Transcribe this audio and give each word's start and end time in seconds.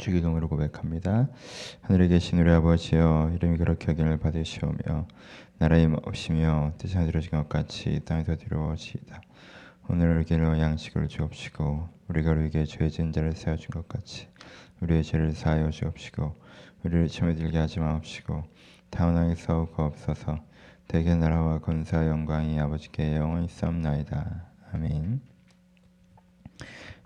주기도문으로 0.00 0.48
고백합니다. 0.48 1.28
하늘에 1.82 2.08
계신 2.08 2.38
우리 2.40 2.50
아버지여 2.50 3.32
이름이 3.34 3.58
그렇게 3.58 3.92
여김을 3.92 4.18
받으시오며 4.18 5.06
나라의 5.58 5.94
없이며 6.04 6.72
뜻이 6.78 6.96
이루어진 6.98 7.30
것 7.30 7.48
같이 7.48 8.00
땅에서 8.04 8.34
이루어지이다. 8.34 9.20
오늘 9.88 10.10
우리에게 10.16 10.36
양식을 10.36 11.08
주옵시고 11.08 11.88
우리가 12.08 12.32
우리에게 12.32 12.64
죄 12.64 12.88
지은 12.88 13.12
자를 13.12 13.32
세워준 13.32 13.70
것 13.70 13.88
같이 13.88 14.28
우리의 14.80 15.04
죄를 15.04 15.32
사하여 15.32 15.70
주옵시고 15.70 16.34
우리를 16.84 17.08
침에 17.08 17.34
들게 17.34 17.58
하지 17.58 17.80
마옵시고 17.80 18.42
다운하게 18.90 19.34
싸우옵소서 19.34 20.38
대개 20.88 21.14
나라와 21.14 21.58
권사 21.58 22.06
영광이 22.06 22.58
아버지께 22.58 23.16
영원히 23.16 23.48
싸움나이다. 23.48 24.46
아멘 24.72 25.29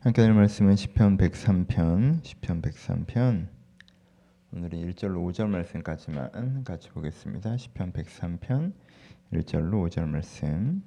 함께 0.05 0.21
할 0.21 0.35
말씀은 0.35 0.77
시편 0.77 1.17
103편, 1.17 2.23
시편 2.23 2.61
103편. 2.61 3.47
오늘은 4.53 4.93
1절로 4.93 5.25
5절 5.25 5.49
말씀까지만 5.49 6.63
같이 6.63 6.91
보겠습니다. 6.91 7.57
시편 7.57 7.95
103편 7.95 8.75
1절로 9.33 9.89
5절 9.89 10.07
말씀. 10.07 10.83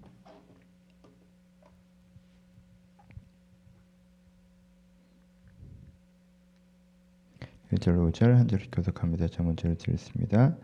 1절 7.71 8.11
5절 8.11 8.35
한 8.35 8.47
절씩 8.47 8.69
교독합니다. 8.71 9.29
저 9.31 9.41
먼저를 9.41 9.79
드렸습니다. 9.79 10.55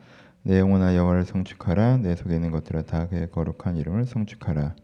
내 0.44 0.60
영혼아 0.60 0.96
여호와를 0.96 1.26
성축하라 1.26 1.98
내 1.98 2.16
속에 2.16 2.36
있는 2.36 2.52
것들아 2.52 2.84
다 2.84 3.08
그의 3.08 3.32
거룩한 3.32 3.78
이름을 3.78 4.06
성축하라 4.06 4.76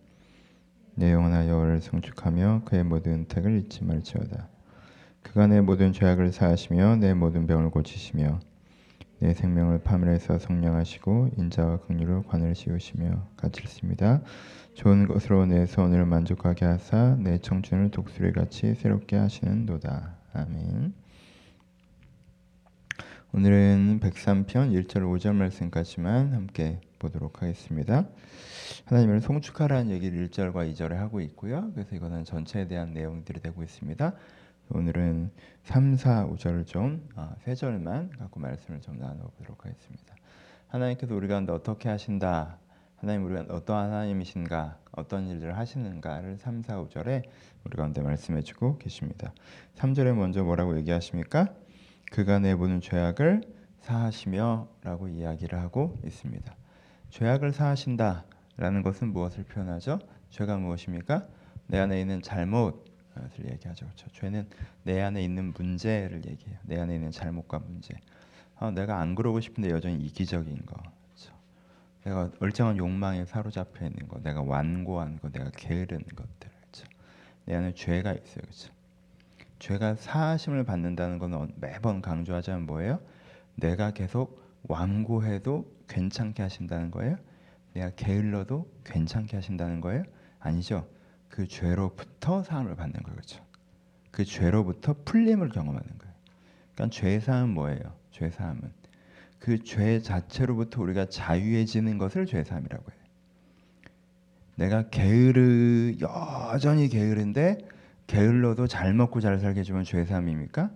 내 1.00 1.14
영혼아 1.14 1.48
여호와를 1.48 1.80
성축하며 1.80 2.64
그의 2.66 2.84
모든 2.84 3.14
은택을 3.14 3.58
잊지 3.58 3.86
말지어다. 3.86 4.50
그가 5.24 5.48
내 5.48 5.62
모든 5.62 5.94
죄악을 5.94 6.34
사하시며 6.34 6.98
내 6.98 7.14
모든 7.14 7.48
병을 7.48 7.70
고치시며 7.70 8.42
내 9.20 9.34
생명을 9.34 9.82
파멸해서 9.82 10.40
성령하시고 10.40 11.30
인자와 11.38 11.80
긍휼로 11.88 12.24
관을 12.24 12.54
씌우시며 12.54 13.30
같이습니다 13.38 14.24
좋은 14.74 15.08
것으로 15.08 15.46
내 15.46 15.66
소원을 15.66 16.06
만족하게 16.06 16.66
하사 16.66 17.16
내 17.18 17.38
청춘을 17.38 17.92
독수리 17.92 18.34
같이 18.34 18.76
새롭게 18.76 19.16
하시는도다. 19.16 20.18
아멘. 20.34 20.99
오늘은 23.32 24.00
103편 24.00 24.48
1절 24.74 25.04
5절 25.04 25.36
말씀까지만 25.36 26.34
함께 26.34 26.82
보도록 26.98 27.44
하겠습니다. 27.44 28.08
하나님을 28.86 29.22
송축하라는 29.22 29.92
얘기를 29.92 30.28
1절과 30.28 30.74
2절에 30.74 30.96
하고 30.96 31.22
있고요. 31.22 31.72
그래서 31.74 31.96
이거는 31.96 32.24
전체에 32.24 32.68
대한 32.68 32.92
내용들이 32.92 33.40
되고 33.40 33.62
있습니다. 33.62 34.14
오늘은 34.72 35.30
3, 35.62 35.96
4, 35.96 36.28
5절을 36.28 36.66
좀, 36.66 37.08
아, 37.16 37.36
3절만 37.46 38.18
갖고 38.18 38.40
말씀을 38.40 38.82
좀 38.82 38.98
나눠보도록 38.98 39.64
하겠습니다. 39.64 40.16
하나님께서 40.70 41.14
우리 41.14 41.28
가운데 41.28 41.52
어떻게 41.52 41.88
하신다, 41.88 42.58
하나님 42.96 43.26
우리가 43.26 43.54
어떠한 43.54 43.92
하나님이신가, 43.92 44.80
어떤 44.94 45.28
일들을 45.28 45.56
하시는가를 45.56 46.38
3, 46.40 46.64
4, 46.64 46.84
5절에 46.84 47.22
우리 47.64 47.78
가운데 47.78 48.02
말씀해주고 48.02 48.80
계십니다. 48.80 49.34
3절에 49.76 50.16
먼저 50.16 50.44
뭐라고 50.44 50.76
얘기하십니까? 50.80 51.54
그가 52.10 52.40
내보는 52.40 52.82
죄악을 52.82 53.42
사하시며라고 53.82 55.08
이야기를 55.10 55.60
하고 55.60 55.98
있습니다. 56.06 56.56
죄악을 57.10 57.54
사하신다라는 57.54 58.84
것은 58.84 59.14
무엇을 59.14 59.44
표현하죠? 59.46 60.00
죄가 60.30 60.58
무엇입니까? 60.58 61.28
내 61.68 61.80
안에 61.80 62.02
있는 62.02 62.22
잘못을 62.22 62.74
얘기하죠. 63.52 63.86
그렇죠? 63.86 64.08
죄는 64.12 64.50
내 64.84 65.02
안에 65.02 65.24
있는 65.24 65.54
문제를 65.54 66.26
얘기해요. 66.26 66.58
내 66.64 66.80
안에 66.80 66.96
있는 66.96 67.12
잘못과 67.12 67.60
문제. 67.60 67.96
아, 68.58 68.72
내가 68.72 69.00
안 69.00 69.16
그러고 69.16 69.40
싶은데 69.40 69.70
여전히 69.70 70.04
이기적인 70.06 70.66
거. 70.66 70.76
그렇죠? 71.06 71.34
내가 72.04 72.32
얼짱한 72.40 72.78
욕망에 72.78 73.26
사로잡혀 73.26 73.86
있는 73.86 74.08
거, 74.08 74.20
내가 74.22 74.42
완고한 74.42 75.20
거, 75.20 75.30
내가 75.30 75.50
게으른 75.52 76.00
것들. 76.16 76.50
그렇죠? 76.60 76.88
내 77.46 77.56
안에 77.56 77.74
죄가 77.74 78.14
있어요. 78.14 78.42
그렇죠? 78.42 78.79
죄가 79.60 79.96
사하심을 79.96 80.64
받는다는 80.64 81.20
건 81.20 81.52
매번 81.58 82.02
강조하자면 82.02 82.66
뭐예요? 82.66 83.00
내가 83.56 83.92
계속 83.92 84.42
완고해도 84.64 85.70
괜찮게 85.88 86.42
하신다는 86.42 86.92
거예요? 86.92 87.18
내가 87.74 87.92
게을러도 87.92 88.72
괜찮게 88.86 89.38
하신다는 89.38 89.82
거예요? 89.82 90.04
아니죠. 90.40 90.88
그 91.28 91.48
죄로부터 91.48 92.44
사함을 92.44 92.76
받는 92.76 93.04
거죠. 93.04 93.44
그 94.12 94.26
죄로부터 94.26 94.96
풀림을 95.06 95.50
경험하는 95.50 95.98
거예요. 95.98 96.14
그러니까 96.74 96.96
죄 96.96 97.20
사함은 97.20 97.50
뭐예요? 97.54 97.94
죄 98.12 98.30
사함은 98.30 98.62
그 99.40 99.64
죄 99.64 100.02
자체로부터 100.02 100.82
우리가 100.82 101.06
자유해지는 101.06 101.98
것을 101.98 102.26
죄 102.26 102.44
사함이라고 102.44 102.92
해요. 102.92 103.00
내가 104.56 104.90
게으르 104.90 105.96
여전히 106.02 106.90
게으른데 106.90 107.60
게을러도 108.10 108.66
잘 108.66 108.96
먹고 108.96 109.20
잘 109.20 109.38
살게 109.38 109.60
해주면 109.60 109.84
죄 109.84 110.04
사함입니까? 110.04 110.72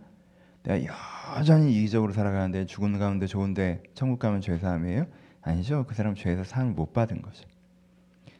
내가 0.61 0.93
여전히 1.35 1.75
이기적으로 1.75 2.13
살아가는데 2.13 2.67
죽은 2.67 2.99
가운데 2.99 3.25
좋은데 3.25 3.81
천국 3.95 4.19
가면 4.19 4.39
죄 4.39 4.59
사함이에요? 4.59 5.07
아니죠. 5.41 5.83
그 5.87 5.95
사람 5.95 6.13
죄에서 6.13 6.43
사함을 6.43 6.73
못 6.73 6.93
받은 6.93 7.23
거죠. 7.23 7.47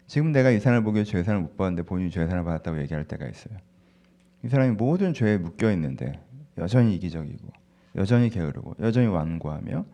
지금 0.06 0.32
내가 0.32 0.52
이 0.52 0.60
사람을 0.60 0.84
보기에 0.84 1.06
죄 1.06 1.24
사함을 1.24 1.42
못 1.42 1.58
받는데 1.58 1.88
본인이 1.88 2.12
죄 2.12 2.28
사함을 2.28 2.44
받았다고 2.46 2.80
얘기할 2.82 3.06
때가 3.06 3.28
있어요. 3.28 3.58
이 4.44 4.48
사람이 4.48 4.76
모든 4.76 5.16
죄에 5.16 5.40
묶여 5.40 5.72
있는데 5.72 6.20
여전히 6.60 6.96
이기적이고 6.96 7.48
여전히 7.96 8.30
게으르고 8.30 8.76
여전히 8.80 9.08
완고하며 9.08 9.86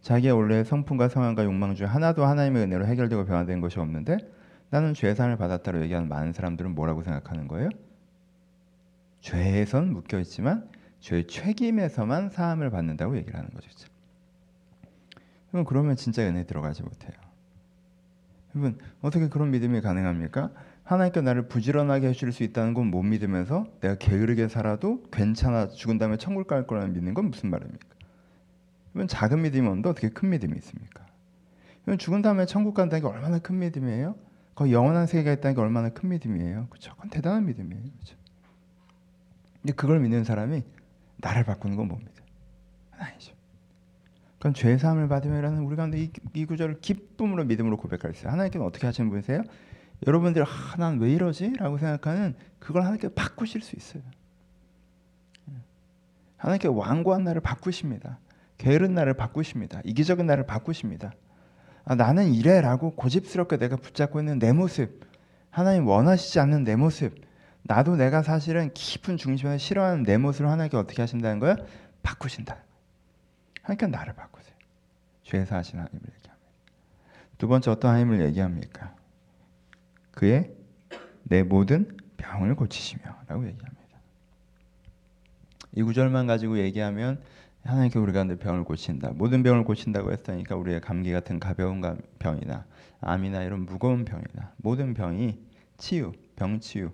자기의 0.00 0.32
원래 0.32 0.64
성품과 0.64 1.10
성향과 1.10 1.44
욕망 1.44 1.74
중 1.74 1.88
하나도 1.88 2.24
하나님의 2.24 2.62
은혜로 2.62 2.86
해결되고 2.86 3.26
변화된 3.26 3.60
것이 3.60 3.78
없는데 3.80 4.16
나는 4.70 4.94
죄 4.94 5.14
사함을 5.14 5.36
받았다고 5.36 5.82
얘기하는 5.82 6.08
많은 6.08 6.32
사람들은 6.32 6.74
뭐라고 6.74 7.02
생각하는 7.02 7.48
거예요? 7.48 7.68
죄에선 9.26 9.92
묶여 9.92 10.20
있지만 10.20 10.68
죄 11.00 11.26
책임에서만 11.26 12.30
사함을 12.30 12.70
받는다고 12.70 13.16
얘기를 13.16 13.36
하는 13.36 13.50
거죠. 13.50 13.68
그럼 15.50 15.64
그러면 15.64 15.96
진짜 15.96 16.22
은혜 16.22 16.44
들어가지 16.44 16.84
못해요. 16.84 17.12
여러분 18.54 18.78
어떻게 19.02 19.28
그런 19.28 19.50
믿음이 19.50 19.80
가능합니까? 19.80 20.52
하나님께 20.84 21.22
나를 21.22 21.48
부지런하게 21.48 22.08
해줄 22.08 22.30
수 22.30 22.44
있다는 22.44 22.72
건 22.72 22.86
못 22.86 23.02
믿으면서 23.02 23.66
내가 23.80 23.96
게으르게 23.96 24.46
살아도 24.46 25.02
괜찮아 25.10 25.66
죽은 25.68 25.98
다음에 25.98 26.16
천국 26.18 26.46
갈 26.46 26.68
거라는 26.68 26.92
믿는 26.92 27.12
건 27.12 27.30
무슨 27.30 27.50
말입니까? 27.50 27.88
그러면 28.92 29.08
작은 29.08 29.42
믿음이 29.42 29.68
어떻게 29.84 30.08
큰 30.08 30.30
믿음이 30.30 30.56
있습니까? 30.56 31.04
그러면 31.82 31.98
죽은 31.98 32.22
다음에 32.22 32.46
천국 32.46 32.74
간다는 32.74 33.02
게 33.02 33.12
얼마나 33.12 33.40
큰 33.40 33.58
믿음이에요? 33.58 34.14
거기 34.54 34.72
영원한 34.72 35.08
세계가 35.08 35.32
있다는 35.32 35.56
게 35.56 35.60
얼마나 35.60 35.88
큰 35.88 36.10
믿음이에요? 36.10 36.68
그렇죠? 36.70 36.94
그건 36.94 37.10
대단한 37.10 37.44
믿음이에요. 37.44 37.82
그렇죠? 37.82 38.25
근데 39.66 39.74
그걸 39.74 39.98
믿는 39.98 40.22
사람이 40.22 40.62
나를 41.16 41.42
바꾸는 41.42 41.74
건 41.74 41.88
뭡니까? 41.88 42.12
아니죠. 42.96 43.34
그건 44.38 44.54
죄 44.54 44.78
사함을 44.78 45.08
받으면라는 45.08 45.62
우리 45.62 45.74
가운데 45.74 45.98
이, 46.00 46.12
이 46.34 46.44
구절을 46.46 46.80
기쁨으로 46.80 47.44
믿음으로 47.46 47.76
고백할 47.76 48.14
수 48.14 48.20
있어요. 48.20 48.32
하나님께는 48.32 48.64
어떻게 48.64 48.86
하시는 48.86 49.10
분이세요? 49.10 49.42
여러분들이 50.06 50.44
아, 50.44 50.76
난 50.78 51.00
왜 51.00 51.10
이러지? 51.10 51.54
라고 51.54 51.78
생각하는 51.78 52.36
그걸 52.60 52.82
하나님께 52.82 53.08
바꾸실 53.08 53.60
수 53.60 53.74
있어요. 53.74 54.04
하나님께 56.36 56.68
완고한 56.68 57.24
나를 57.24 57.40
바꾸십니다. 57.40 58.20
게으른 58.58 58.94
나를 58.94 59.14
바꾸십니다. 59.14 59.80
이기적인 59.82 60.26
나를 60.26 60.46
바꾸십니다. 60.46 61.12
아, 61.84 61.96
나는 61.96 62.32
이래라고 62.32 62.94
고집스럽게 62.94 63.56
내가 63.56 63.74
붙잡고 63.74 64.20
있는 64.20 64.38
내 64.38 64.52
모습, 64.52 65.00
하나님 65.50 65.88
원하시지 65.88 66.38
않는 66.38 66.62
내 66.62 66.76
모습, 66.76 67.25
나도 67.68 67.96
내가 67.96 68.22
사실은 68.22 68.72
깊은 68.72 69.16
중심에 69.16 69.58
싫어하는 69.58 70.04
내 70.04 70.18
모습을 70.18 70.48
하나님께 70.48 70.76
어떻게 70.76 71.02
하신다는 71.02 71.40
거야? 71.40 71.56
바꾸신다. 72.02 72.58
하나님께 73.62 73.88
나를 73.88 74.14
바꾸세요. 74.14 74.54
죄에서 75.24 75.56
하신 75.56 75.80
하나님을 75.80 76.00
얘기합니다. 76.00 76.46
두 77.38 77.48
번째 77.48 77.72
어떤 77.72 77.90
하나님을 77.90 78.24
얘기합니까? 78.26 78.94
그의 80.12 80.54
내 81.24 81.42
모든 81.42 81.96
병을 82.16 82.54
고치시며 82.54 83.02
라고 83.26 83.44
얘기합니다. 83.46 83.76
이 85.72 85.82
구절만 85.82 86.28
가지고 86.28 86.58
얘기하면 86.58 87.20
하나님께 87.64 87.98
우리가 87.98 88.22
내 88.24 88.36
병을 88.36 88.62
고친다. 88.62 89.10
모든 89.10 89.42
병을 89.42 89.64
고친다고 89.64 90.12
했으니까 90.12 90.54
우리의 90.54 90.80
감기 90.80 91.10
같은 91.10 91.40
가벼운 91.40 91.82
병이나 92.20 92.64
암이나 93.00 93.42
이런 93.42 93.66
무거운 93.66 94.04
병이나 94.04 94.52
모든 94.58 94.94
병이 94.94 95.44
치유, 95.76 96.12
병 96.36 96.60
치유, 96.60 96.92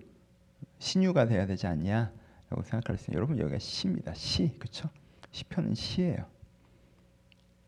신유가 0.83 1.27
돼야 1.27 1.45
되지 1.45 1.65
않냐라고 1.65 2.61
생각할 2.63 2.97
수 2.97 3.05
있어요. 3.05 3.15
여러분 3.15 3.39
여기가 3.39 3.57
시입니다. 3.57 4.13
시 4.13 4.53
그렇죠? 4.59 4.89
시편은 5.31 5.75
시예요. 5.75 6.25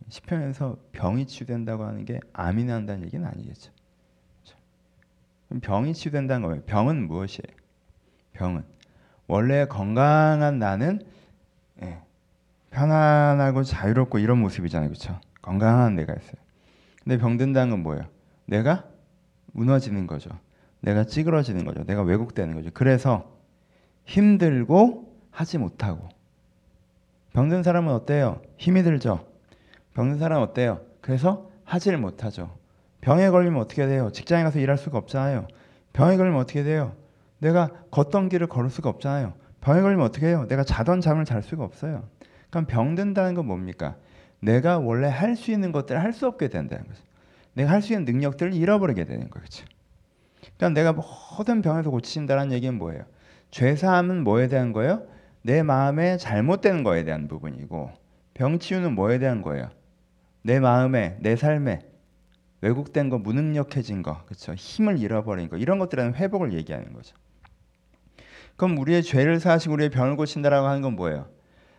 시편에서 0.10 0.78
병이 0.92 1.26
치유된다고 1.26 1.86
하는 1.86 2.04
게 2.04 2.20
암이 2.34 2.66
난다는 2.66 3.06
얘기는 3.06 3.26
아니겠죠. 3.26 3.72
그럼 5.48 5.62
병이 5.62 5.94
치유된다는 5.94 6.46
거예요. 6.46 6.64
병은 6.64 7.08
무엇이에요? 7.08 7.56
병은 8.34 8.66
원래 9.28 9.66
건강한 9.66 10.60
나는 10.60 11.02
예, 11.82 12.02
편안하고 12.72 13.64
자유롭고 13.64 14.20
이런 14.20 14.40
모습이잖아요. 14.40 14.90
그렇죠? 14.90 15.22
건강한 15.42 15.96
내가 15.96 16.14
있어요. 16.14 16.36
근데 17.02 17.18
병든다는 17.18 17.72
건 17.72 17.84
뭐예요? 17.84 18.04
내가 18.46 18.90
무너지는 19.54 20.06
거죠. 20.06 20.38
내가 20.86 21.04
찌그러지는 21.04 21.66
거죠. 21.66 21.84
내가 21.84 22.04
왜곡되는 22.04 22.54
거죠. 22.54 22.70
그래서 22.74 23.32
힘들고 24.06 25.12
하지 25.32 25.58
못하고 25.58 26.08
병든 27.34 27.64
사람은 27.64 27.92
어때요? 27.92 28.42
힘이 28.58 28.84
들죠. 28.84 29.26
병든 29.96 30.20
사람은 30.20 30.44
어때요? 30.48 30.82
그래서 31.02 31.50
하지를 31.64 31.98
못하죠. 31.98 32.56
병에 33.02 33.30
걸리면 33.30 33.60
어떻게 33.60 33.88
돼요? 33.88 34.12
직장에 34.12 34.44
가서 34.44 34.60
일할 34.60 34.78
수가 34.78 35.00
없잖아요. 35.00 35.48
병에 35.94 36.18
걸리면 36.18 36.40
어떻게 36.40 36.64
돼요? 36.64 36.94
내가 37.40 37.70
걷던 37.90 38.30
길을 38.30 38.48
걸을 38.48 38.70
수가 38.70 38.90
없잖아요. 38.90 39.34
병에 39.62 39.82
걸리면 39.82 40.06
어떻게 40.06 40.28
해요? 40.28 40.46
내가 40.48 40.64
자던 40.64 41.02
잠을 41.02 41.26
잘 41.26 41.42
수가 41.42 41.64
없어요. 41.64 42.04
그럼 42.52 42.66
병든다는 42.68 43.34
건 43.34 43.48
뭡니까? 43.48 43.96
내가 44.40 44.78
원래 44.78 45.08
할 45.08 45.36
수 45.36 45.52
있는 45.52 45.72
것들을 45.72 46.02
할 46.02 46.14
수 46.14 46.28
없게 46.28 46.48
된다는 46.50 46.86
거죠. 46.88 47.02
내가 47.54 47.72
할 47.72 47.82
수 47.82 47.94
있는 47.94 48.06
능력들을 48.06 48.54
잃어버리게 48.54 49.06
되는 49.06 49.30
거죠. 49.32 49.66
그러니까 50.58 50.82
내가 50.82 50.94
모든 50.94 51.62
병에서 51.62 51.90
고치신다는 51.90 52.52
얘기는 52.52 52.74
뭐예요? 52.78 53.04
죄사함은 53.52 54.24
뭐에 54.24 54.48
대한 54.48 54.74
거예요? 54.74 55.04
내 55.42 55.64
마음에 55.64 56.18
잘못된 56.18 56.84
거에 56.84 57.04
대한 57.04 57.28
부분이고 57.28 57.92
병 58.34 58.60
치유는 58.60 58.94
뭐에 58.96 59.20
대한 59.20 59.42
거예요? 59.42 59.70
내 60.42 60.60
마음에 60.60 61.18
내 61.22 61.36
삶에 61.36 61.82
왜곡된 62.62 63.10
거, 63.10 63.18
무능력해진 63.20 64.02
거, 64.02 64.24
그렇죠? 64.26 64.54
힘을 64.54 65.00
잃어버린 65.00 65.50
거 65.50 65.58
이런 65.58 65.78
것들은 65.80 66.16
회복을 66.16 66.54
얘기하는 66.54 66.94
거죠. 66.94 67.16
그럼 68.56 68.78
우리의 68.78 69.04
죄를 69.04 69.40
사하시고 69.40 69.74
우리의 69.74 69.90
병을 69.90 70.16
고친다라고 70.16 70.68
하는 70.68 70.82
건 70.82 70.96
뭐예요? 70.96 71.28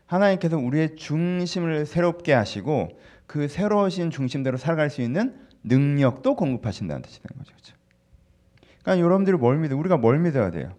하나님께서 0.07 0.57
우리의 0.59 0.97
중심을 0.97 1.87
새롭게 1.87 2.33
하시고 2.33 2.91
그 3.27 3.49
새로우신 3.49 4.11
중심대로 4.11 4.57
살아갈 4.57 4.91
수 4.91 5.03
있는 5.03 5.35
능력도 5.65 6.37
공급하신다는 6.37 7.03
뜻이 7.03 7.21
되는 7.23 7.39
거죠. 7.39 7.53
그렇죠? 7.53 7.75
그러니까 8.87 9.05
여러분들이 9.05 9.37
뭘 9.37 9.59
믿어? 9.59 9.77
우리가 9.77 9.97
뭘 9.97 10.21
믿어야 10.21 10.53
돼요? 10.53 10.73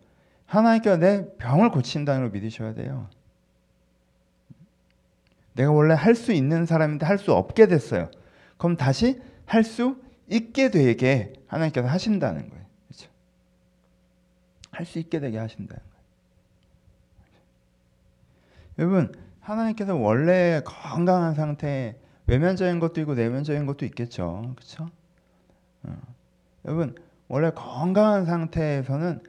하나님께서 0.45 0.95
내 0.95 1.27
병을 1.39 1.71
고친다는 1.71 2.21
걸 2.21 2.29
믿으셔야 2.31 2.73
돼요. 2.73 3.09
내가 5.55 5.71
원래 5.73 5.93
할 5.93 6.15
수 6.15 6.31
있는 6.31 6.65
사람인데 6.65 7.05
할 7.05 7.17
수 7.17 7.33
없게 7.33 7.67
됐어요. 7.67 8.09
그럼 8.57 8.77
다시 8.77 9.21
할 9.45 9.65
수 9.65 10.01
있게 10.29 10.71
되게 10.71 11.33
하나님께서 11.47 11.85
하신다는 11.89 12.49
거예요. 12.49 12.65
그렇죠? 12.87 13.09
할 14.71 14.85
수 14.85 14.99
있게 14.99 15.19
되게 15.19 15.37
하신다는 15.37 15.83
거예요. 15.83 15.97
여러분 18.79 19.13
하나님께서 19.41 19.95
원래 19.97 20.61
건강한 20.63 21.33
상태 21.33 21.99
외면적인 22.27 22.79
것도 22.79 23.01
있고 23.01 23.15
내면적인 23.15 23.65
것도 23.65 23.85
있겠죠. 23.85 24.53
그렇죠? 24.55 24.89
어. 25.83 25.97
여러분 26.63 26.95
원래 27.27 27.51
건강한 27.51 28.25
상태에서는 28.25 29.21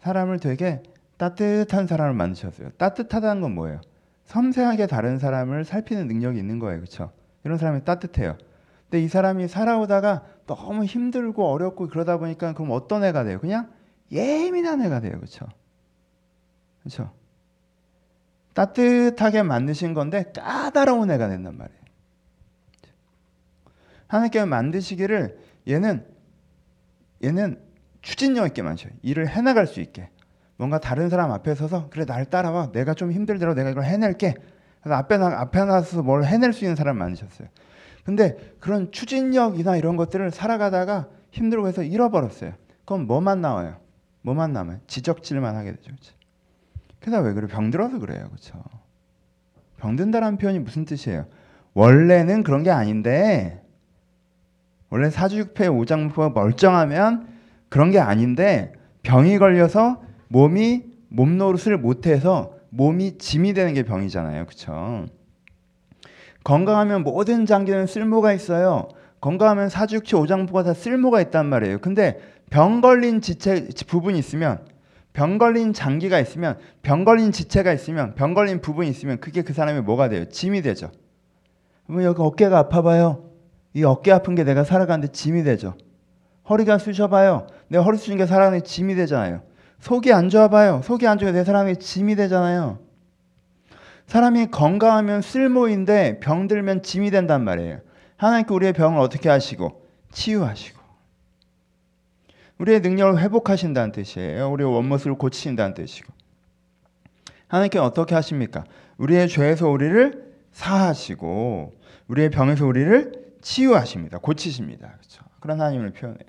사람을 0.00 0.40
되게 0.40 0.82
따뜻한 1.16 1.86
사람을 1.86 2.14
만드셨어요. 2.14 2.70
따뜻하다는 2.72 3.42
건 3.42 3.54
뭐예요? 3.54 3.80
섬세하게 4.24 4.86
다른 4.86 5.18
사람을 5.18 5.64
살피는 5.64 6.06
능력이 6.08 6.38
있는 6.38 6.58
거예요. 6.58 6.78
그렇죠? 6.78 7.12
이런 7.44 7.58
사람이 7.58 7.84
따뜻해요. 7.84 8.36
근데 8.84 9.02
이 9.02 9.08
사람이 9.08 9.48
살아오다가 9.48 10.24
너무 10.46 10.84
힘들고 10.84 11.46
어렵고 11.46 11.88
그러다 11.88 12.18
보니까 12.18 12.52
그럼 12.52 12.70
어떤 12.72 13.04
애가 13.04 13.24
돼요? 13.24 13.40
그냥 13.40 13.70
예민한 14.12 14.82
애가 14.82 15.00
돼요. 15.00 15.12
그렇죠? 15.16 15.46
그렇죠? 16.80 17.10
따뜻하게 18.54 19.42
만드신 19.42 19.94
건데 19.94 20.30
까다로운 20.34 21.10
애가 21.10 21.28
된단 21.28 21.56
말이에요. 21.56 21.80
하나님께 24.06 24.44
만드시기를 24.44 25.38
얘는 25.68 26.06
얘는 27.22 27.60
추진력 28.02 28.46
있게 28.46 28.62
만셔요. 28.62 28.92
일을 29.02 29.28
해나갈 29.28 29.66
수 29.66 29.80
있게. 29.80 30.08
뭔가 30.56 30.78
다른 30.78 31.08
사람 31.08 31.32
앞에 31.32 31.54
서서 31.54 31.88
그래 31.90 32.04
날 32.04 32.24
따라와. 32.24 32.72
내가 32.72 32.94
좀 32.94 33.12
힘들더라도 33.12 33.56
내가 33.56 33.70
이걸 33.70 33.84
해낼게. 33.84 34.34
그래서 34.80 34.96
앞에 34.96 35.18
나 35.18 35.40
앞에 35.40 35.64
나서 35.64 36.02
뭘 36.02 36.24
해낼 36.24 36.52
수 36.52 36.64
있는 36.64 36.76
사람 36.76 36.98
만드셨어요. 36.98 37.48
근데 38.04 38.36
그런 38.60 38.92
추진력이나 38.92 39.76
이런 39.76 39.96
것들을 39.96 40.30
살아가다가 40.30 41.08
힘들고 41.32 41.66
해서 41.66 41.82
잃어버렸어요. 41.82 42.52
그럼 42.84 43.06
뭐만 43.06 43.40
나와요? 43.40 43.76
뭐만 44.22 44.52
남아요? 44.52 44.78
지적질만 44.86 45.56
하게 45.56 45.72
되죠. 45.72 45.84
그렇죠? 45.86 46.14
그래서 47.00 47.20
왜 47.20 47.32
그래? 47.32 47.46
병들어서 47.48 47.98
그래요. 47.98 48.28
그렇죠? 48.28 48.62
병든다라는 49.78 50.38
표현이 50.38 50.60
무슨 50.60 50.84
뜻이에요? 50.84 51.26
원래는 51.74 52.42
그런 52.42 52.62
게 52.62 52.70
아닌데 52.70 53.62
원래 54.90 55.10
사주육패 55.10 55.66
오장부가 55.66 56.30
멀쩡하면 56.30 57.28
그런 57.68 57.90
게 57.90 57.98
아닌데 57.98 58.72
병이 59.02 59.38
걸려서 59.38 60.00
몸이 60.28 60.84
몸 61.08 61.38
노릇을 61.38 61.78
못해서 61.78 62.52
몸이 62.70 63.18
짐이 63.18 63.54
되는 63.54 63.74
게 63.74 63.82
병이잖아요. 63.82 64.46
그렇죠? 64.46 65.06
건강하면 66.44 67.02
모든 67.02 67.46
장기는 67.46 67.86
쓸모가 67.86 68.32
있어요. 68.32 68.88
건강하면 69.20 69.68
사주육체 69.68 70.16
오장부가 70.16 70.62
다 70.62 70.74
쓸모가 70.74 71.20
있단 71.22 71.46
말이에요. 71.46 71.78
근데 71.78 72.20
병 72.50 72.80
걸린 72.80 73.20
지체 73.20 73.68
부분이 73.86 74.18
있으면 74.18 74.60
병 75.12 75.38
걸린 75.38 75.72
장기가 75.72 76.20
있으면 76.20 76.58
병 76.82 77.04
걸린 77.04 77.32
지체가 77.32 77.72
있으면 77.72 78.14
병 78.14 78.34
걸린 78.34 78.60
부분이 78.60 78.88
있으면 78.88 79.18
그게 79.18 79.42
그 79.42 79.52
사람이 79.52 79.80
뭐가 79.80 80.08
돼요? 80.08 80.26
짐이 80.28 80.62
되죠. 80.62 80.90
뭐 81.86 82.04
여기 82.04 82.20
어깨가 82.20 82.58
아파봐요. 82.58 83.24
이 83.76 83.84
어깨 83.84 84.10
아픈 84.10 84.34
게 84.34 84.42
내가 84.42 84.64
살아가는데 84.64 85.12
짐이 85.12 85.42
되죠. 85.44 85.74
허리가 86.48 86.78
쑤셔봐요. 86.78 87.46
내 87.68 87.76
허리 87.76 87.98
쑤신 87.98 88.16
게 88.16 88.24
살아가는 88.24 88.64
짐이 88.64 88.94
되잖아요. 88.94 89.42
속이 89.80 90.14
안 90.14 90.30
좋아봐요. 90.30 90.80
속이 90.82 91.06
안 91.06 91.18
좋아 91.18 91.30
내 91.30 91.44
사람의 91.44 91.76
짐이 91.76 92.16
되잖아요. 92.16 92.78
사람이 94.06 94.46
건강하면 94.46 95.20
쓸모인데 95.20 96.20
병들면 96.20 96.84
짐이 96.84 97.10
된단 97.10 97.44
말이에요. 97.44 97.80
하나님께 98.16 98.54
우리의 98.54 98.72
병을 98.72 98.98
어떻게 98.98 99.28
하시고 99.28 99.84
치유하시고 100.10 100.80
우리의 102.56 102.80
능력을 102.80 103.20
회복하신다는 103.20 103.92
뜻이에요. 103.92 104.50
우리의 104.52 104.72
원모습을 104.72 105.18
고치신다는 105.18 105.74
뜻이고 105.74 106.10
하나님께 107.48 107.78
어떻게 107.78 108.14
하십니까? 108.14 108.64
우리의 108.96 109.28
죄에서 109.28 109.68
우리를 109.68 110.32
사하시고 110.52 111.74
우리의 112.08 112.30
병에서 112.30 112.64
우리를 112.64 113.25
치유하십니다. 113.46 114.18
고치십니다. 114.18 114.88
그렇죠? 114.88 115.22
그런 115.38 115.60
하나님을 115.60 115.92
표현해요. 115.92 116.28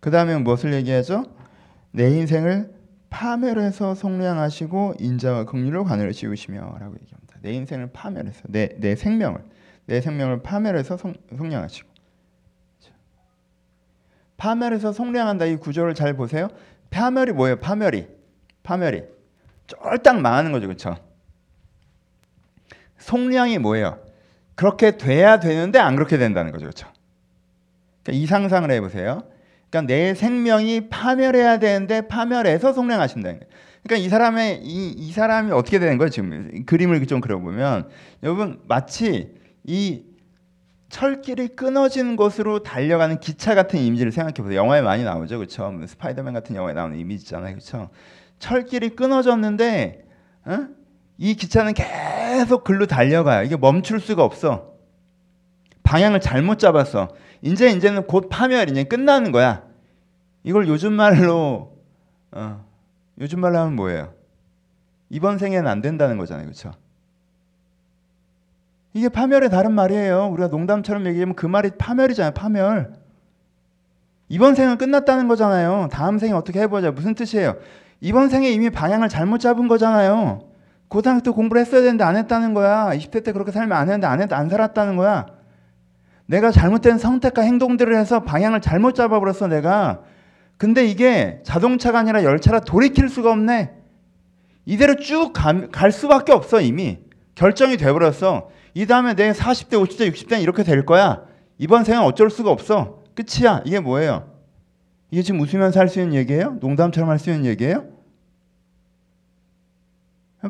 그 0.00 0.10
다음에 0.10 0.38
무엇을 0.38 0.72
얘기하죠? 0.72 1.26
내 1.90 2.08
인생을 2.16 2.74
파멸해서 3.10 3.94
성량하시고 3.94 4.94
인자와 4.98 5.44
긍휼로 5.44 5.84
관을 5.84 6.14
씌우시며라고 6.14 6.94
얘기합니다. 6.94 7.36
내 7.42 7.52
인생을 7.52 7.90
파멸해서 7.92 8.44
내 8.48 8.68
내 8.78 8.96
생명을 8.96 9.44
내 9.84 10.00
생명을 10.00 10.42
파멸해서 10.42 10.96
성, 10.96 11.12
성량하시고 11.36 11.90
파멸해서 14.38 14.92
성량한다 14.92 15.44
이 15.44 15.56
구조를 15.56 15.94
잘 15.94 16.14
보세요. 16.14 16.48
파멸이 16.90 17.32
뭐예요? 17.32 17.56
파멸이 17.60 18.08
파멸이 18.62 19.02
쫄딱 19.66 20.20
망하는 20.22 20.52
거죠, 20.52 20.66
그렇죠? 20.68 20.96
성량이 22.96 23.58
뭐예요? 23.58 24.03
그렇게 24.54 24.96
돼야 24.96 25.40
되는데 25.40 25.78
안 25.78 25.96
그렇게 25.96 26.18
된다는 26.18 26.52
거죠, 26.52 26.64
그렇죠? 26.64 26.88
그러니까 28.02 28.22
이 28.22 28.26
상상을 28.26 28.70
해보세요. 28.70 29.24
그러니까 29.70 29.92
내 29.92 30.14
생명이 30.14 30.88
파멸해야 30.88 31.58
되는데 31.58 32.06
파멸해서 32.06 32.72
성량하신다는 32.72 33.40
거예요. 33.40 33.52
그러니까 33.82 34.06
이 34.06 34.08
사람의 34.08 34.60
이, 34.62 34.90
이 34.90 35.12
사람이 35.12 35.52
어떻게 35.52 35.78
되는 35.78 35.98
거예요? 35.98 36.08
지금 36.08 36.64
그림을 36.64 37.04
좀 37.06 37.20
그려보면 37.20 37.88
여러분 38.22 38.60
마치 38.66 39.34
이 39.64 40.04
철길이 40.88 41.48
끊어진 41.48 42.14
곳으로 42.14 42.62
달려가는 42.62 43.18
기차 43.18 43.54
같은 43.54 43.80
이미지를 43.80 44.12
생각해 44.12 44.34
보세요. 44.34 44.56
영화에 44.56 44.80
많이 44.80 45.02
나오죠, 45.02 45.38
그렇죠? 45.38 45.72
스파이더맨 45.86 46.32
같은 46.32 46.54
영화에 46.54 46.72
나오는 46.72 46.96
이미지잖아요, 46.96 47.54
그렇죠? 47.54 47.90
철길이 48.38 48.90
끊어졌는데 48.90 50.04
어? 50.44 50.68
이 51.18 51.34
기차는 51.34 51.74
계속 51.74 52.64
글로 52.64 52.86
달려가요. 52.86 53.44
이게 53.44 53.56
멈출 53.56 54.00
수가 54.00 54.24
없어. 54.24 54.74
방향을 55.82 56.20
잘못 56.20 56.58
잡았어. 56.58 57.08
이제 57.42 57.70
이제는 57.70 58.06
곧 58.06 58.28
파멸 58.30 58.70
이제 58.70 58.84
끝나는 58.84 59.32
거야. 59.32 59.62
이걸 60.42 60.66
요즘 60.68 60.92
말로 60.92 61.78
어, 62.32 62.64
요즘 63.20 63.40
말로 63.40 63.58
하면 63.58 63.76
뭐예요? 63.76 64.12
이번 65.10 65.38
생에는 65.38 65.70
안 65.70 65.80
된다는 65.80 66.16
거잖아요, 66.16 66.46
그렇죠? 66.46 66.72
이게 68.92 69.08
파멸의 69.08 69.50
다른 69.50 69.72
말이에요. 69.72 70.28
우리가 70.28 70.48
농담처럼 70.48 71.06
얘기하면 71.06 71.34
그 71.34 71.46
말이 71.46 71.70
파멸이잖아요. 71.76 72.32
파멸. 72.32 72.94
이번 74.28 74.54
생은 74.54 74.78
끝났다는 74.78 75.28
거잖아요. 75.28 75.88
다음 75.92 76.18
생에 76.18 76.32
어떻게 76.32 76.60
해보자. 76.60 76.90
무슨 76.90 77.14
뜻이에요? 77.14 77.56
이번 78.00 78.28
생에 78.28 78.50
이미 78.50 78.70
방향을 78.70 79.08
잘못 79.08 79.38
잡은 79.38 79.68
거잖아요. 79.68 80.53
고등학교 80.88 81.22
때 81.22 81.30
공부를 81.30 81.60
했어야 81.62 81.80
되는데 81.82 82.04
안 82.04 82.16
했다는 82.16 82.54
거야. 82.54 82.90
20대 82.92 83.24
때 83.24 83.32
그렇게 83.32 83.50
살면 83.52 83.76
안 83.76 83.88
했는데 83.88 84.06
안 84.06 84.20
했, 84.20 84.32
안 84.32 84.48
살았다는 84.48 84.96
거야. 84.96 85.26
내가 86.26 86.50
잘못된 86.50 86.98
선택과 86.98 87.42
행동들을 87.42 87.96
해서 87.96 88.20
방향을 88.22 88.60
잘못 88.60 88.94
잡아버렸어, 88.94 89.48
내가. 89.48 90.00
근데 90.56 90.86
이게 90.86 91.40
자동차가 91.44 91.98
아니라 91.98 92.22
열차라 92.24 92.60
돌이킬 92.60 93.08
수가 93.08 93.30
없네. 93.32 93.72
이대로 94.66 94.94
쭉 94.96 95.32
갈 95.34 95.92
수밖에 95.92 96.32
없어, 96.32 96.60
이미. 96.60 96.98
결정이 97.34 97.76
돼버렸어. 97.76 98.48
이 98.74 98.86
다음에 98.86 99.14
내 99.14 99.32
40대, 99.32 99.72
50대, 99.72 100.10
60대는 100.12 100.42
이렇게 100.42 100.62
될 100.62 100.86
거야. 100.86 101.22
이번 101.58 101.84
생은 101.84 102.02
어쩔 102.02 102.30
수가 102.30 102.50
없어. 102.50 103.02
끝이야. 103.14 103.62
이게 103.64 103.80
뭐예요? 103.80 104.30
이게 105.10 105.22
지금 105.22 105.40
웃으면서 105.40 105.78
할 105.80 105.88
수 105.88 106.00
있는 106.00 106.14
얘기예요? 106.14 106.56
농담처럼 106.60 107.10
할 107.10 107.18
수 107.18 107.30
있는 107.30 107.44
얘기예요? 107.46 107.84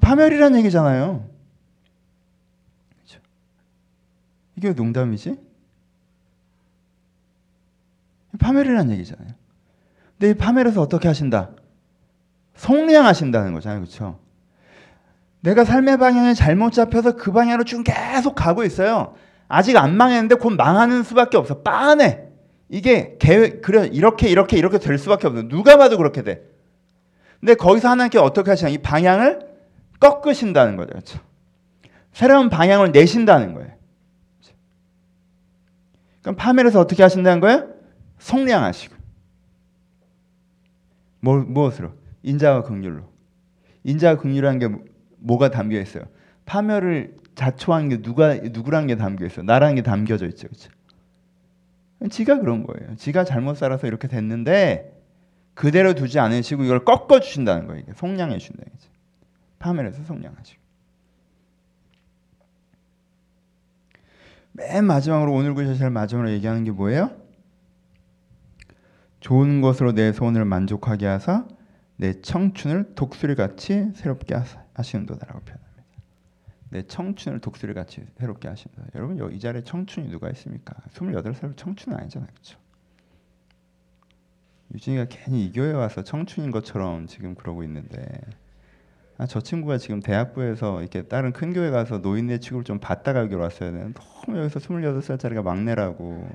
파멸이란 0.01 0.57
얘기잖아요. 0.57 1.29
그렇죠? 2.97 3.21
이게 4.57 4.73
농담이지? 4.73 5.39
파멸이란 8.39 8.91
얘기잖아요. 8.91 9.29
근데 10.19 10.31
이 10.31 10.35
파멸에서 10.35 10.81
어떻게 10.81 11.09
하신다? 11.09 11.51
성량하신다는 12.57 13.53
거잖아요. 13.53 13.81
그렇죠? 13.81 14.19
내가 15.41 15.65
삶의 15.65 15.99
방향이 15.99 16.35
잘못 16.35 16.73
잡혀서 16.73 17.17
그 17.17 17.33
방향으로 17.33 17.65
쭉 17.65 17.85
계속 17.85 18.35
가고 18.35 18.65
있어요. 18.65 19.15
아직 19.47 19.77
안 19.77 19.97
망했는데 19.97 20.37
곧 20.37 20.51
망하는 20.51 21.03
수밖에 21.03 21.37
없어. 21.37 21.63
빤해. 21.63 22.29
이게 22.69 23.17
계획 23.19 23.61
그래 23.61 23.89
이렇게 23.93 24.29
이렇게 24.29 24.57
이렇게 24.57 24.79
될 24.79 24.99
수밖에 24.99 25.27
없어. 25.27 25.43
누가 25.43 25.77
봐도 25.77 25.97
그렇게 25.99 26.23
돼. 26.23 26.43
근데 27.41 27.55
거기서 27.55 27.91
하나님께 27.91 28.19
어떻게 28.19 28.51
하시냐? 28.51 28.71
이 28.71 28.79
방향을 28.79 29.54
꺾으신다는 30.05 30.77
거죠. 30.77 30.91
그렇죠? 30.91 31.21
새로운 32.13 32.51
방향을 32.51 32.93
내신다는 32.93 33.55
거예요. 33.55 33.73
그럼 36.21 36.37
파멸에서 36.37 36.81
어떻게 36.81 37.03
하신다는 37.03 37.41
거예요? 37.41 37.69
성량하시고. 38.19 38.95
뭐, 41.21 41.39
무엇으로? 41.39 41.93
인자와 42.23 42.63
긍휼로. 42.63 43.03
인자와 43.85 44.17
긍휼이라는 44.19 44.59
게 44.59 44.69
뭐가 45.19 45.51
담겨 45.51 45.81
있어요? 45.81 46.05
파멸을 46.45 47.17
자초한 47.35 47.89
게 47.89 48.03
누가 48.03 48.35
누구라는 48.35 48.87
게 48.87 48.97
담겨 48.97 49.27
있어요? 49.27 49.45
나라는 49.45 49.75
게 49.75 49.83
담겨져 49.83 50.27
있죠. 50.29 50.49
그렇죠? 50.49 50.71
지가 52.11 52.39
그런 52.41 52.65
거예요. 52.65 52.97
지가 52.97 53.25
잘못 53.25 53.57
살아서 53.57 53.87
이렇게 53.87 54.09
됐는데 54.09 54.93
그대로 55.55 55.95
두지 55.95 56.19
않으시고 56.19 56.65
이걸 56.65 56.85
꺾어 56.85 57.21
주신다는 57.21 57.67
거예요. 57.67 57.85
성량해 57.97 58.39
주신다는 58.39 58.71
거죠. 58.71 58.94
파멸해서 59.65 60.03
성량하시고. 60.05 60.63
맨 64.53 64.85
마지막으로 64.85 65.33
오늘 65.33 65.55
구절 65.55 65.77
제일 65.77 65.91
마지막으로 65.91 66.31
얘기하는 66.33 66.65
게 66.65 66.71
뭐예요? 66.71 67.11
좋은 69.21 69.63
것으로 69.63 69.93
내 69.93 70.13
소원을 70.13 70.45
만족하게 70.45 71.07
하사 71.07 71.49
내 71.97 72.21
청춘을 72.21 72.95
독수리 72.95 73.35
같이 73.37 73.91
새롭게 73.95 74.35
하시는도다라고 74.75 75.41
표현합니다. 75.41 75.85
내 76.69 76.83
청춘을 76.83 77.41
독수리 77.41 77.73
같이 77.73 78.05
새롭게 78.19 78.49
하신다. 78.49 78.83
여러분 78.95 79.33
이 79.33 79.41
자리에 79.41 79.65
청춘이 79.65 80.11
누가 80.11 80.29
있습니까? 80.31 80.75
28살 80.93 81.57
청춘은 81.57 81.99
아니잖아요. 81.99 82.29
그렇죠? 82.31 82.59
유진이가 84.75 85.07
괜히 85.09 85.47
이 85.47 85.53
교회 85.53 85.73
와서 85.73 86.05
청춘인 86.05 86.51
것처럼 86.51 87.07
지금 87.07 87.35
그러고 87.35 87.65
있는데 87.65 88.05
아, 89.17 89.27
저 89.27 89.41
친구가 89.41 89.79
지금 89.79 90.01
대학부에서 90.01 90.81
이렇게 90.81 91.03
다른 91.03 91.33
큰 91.33 91.53
교회 91.53 91.71
가서 91.71 91.99
노인네 91.99 92.39
취급을 92.41 92.65
좀 92.65 92.81
받다가 92.81 93.21
여기 93.21 93.35
왔어야 93.37 93.71
되는 93.71 93.95
너무 93.95 94.39
여기서 94.39 94.59
28살짜리가 94.59 95.43
막내라고 95.43 96.29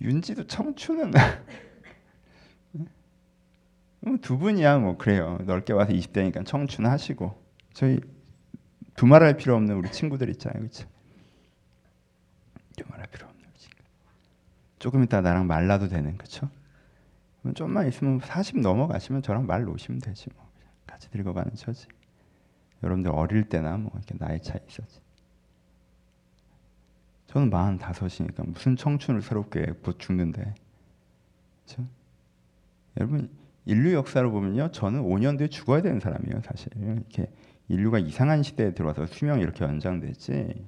윤지도 0.00 0.46
청춘은 0.46 1.12
뭐두 4.00 4.38
분이야 4.38 4.78
뭐 4.78 4.96
그래요. 4.96 5.38
넓게 5.44 5.74
와서 5.74 5.92
20대니까 5.92 6.44
청춘 6.46 6.86
하시고 6.86 7.40
저희 7.74 8.00
두말할 8.96 9.36
필요 9.36 9.54
없는 9.56 9.76
우리 9.76 9.92
친구들 9.92 10.28
있잖아요, 10.30 10.60
그렇죠? 10.60 10.88
두말할 12.76 13.06
필요 13.08 13.28
없는 13.28 13.44
친구. 13.56 13.76
조금 14.78 15.04
이따 15.04 15.20
나랑 15.20 15.46
말라도 15.46 15.88
되는, 15.88 16.16
그렇죠? 16.16 16.48
좀만 17.54 17.88
있으면 17.88 18.20
40 18.20 18.60
넘어가시면 18.60 19.22
저랑 19.22 19.46
말 19.46 19.64
놓으시면 19.64 20.00
되지 20.00 20.28
뭐 20.34 20.50
같이 20.86 21.10
들어가는 21.10 21.54
처지. 21.54 21.86
여러분들 22.82 23.10
어릴 23.12 23.48
때나 23.48 23.76
뭐 23.76 23.92
이렇게 23.94 24.16
나이 24.18 24.40
차이 24.40 24.60
있었지. 24.68 25.00
저는 27.26 27.50
45이니까 27.50 28.46
무슨 28.48 28.76
청춘을 28.76 29.22
새롭게 29.22 29.72
못 29.82 29.98
죽는데. 29.98 30.54
그렇죠? 31.64 31.86
여러분 32.98 33.30
인류 33.66 33.92
역사를 33.94 34.28
보면요. 34.28 34.72
저는 34.72 35.02
5년 35.02 35.38
뒤에 35.38 35.48
죽어야 35.48 35.82
되는 35.82 36.00
사람이에요, 36.00 36.40
사실. 36.42 36.72
이렇게 36.76 37.30
인류가 37.68 37.98
이상한 37.98 38.42
시대에 38.42 38.74
들어와서 38.74 39.06
수명이 39.06 39.42
이렇게 39.42 39.64
연장되지. 39.64 40.66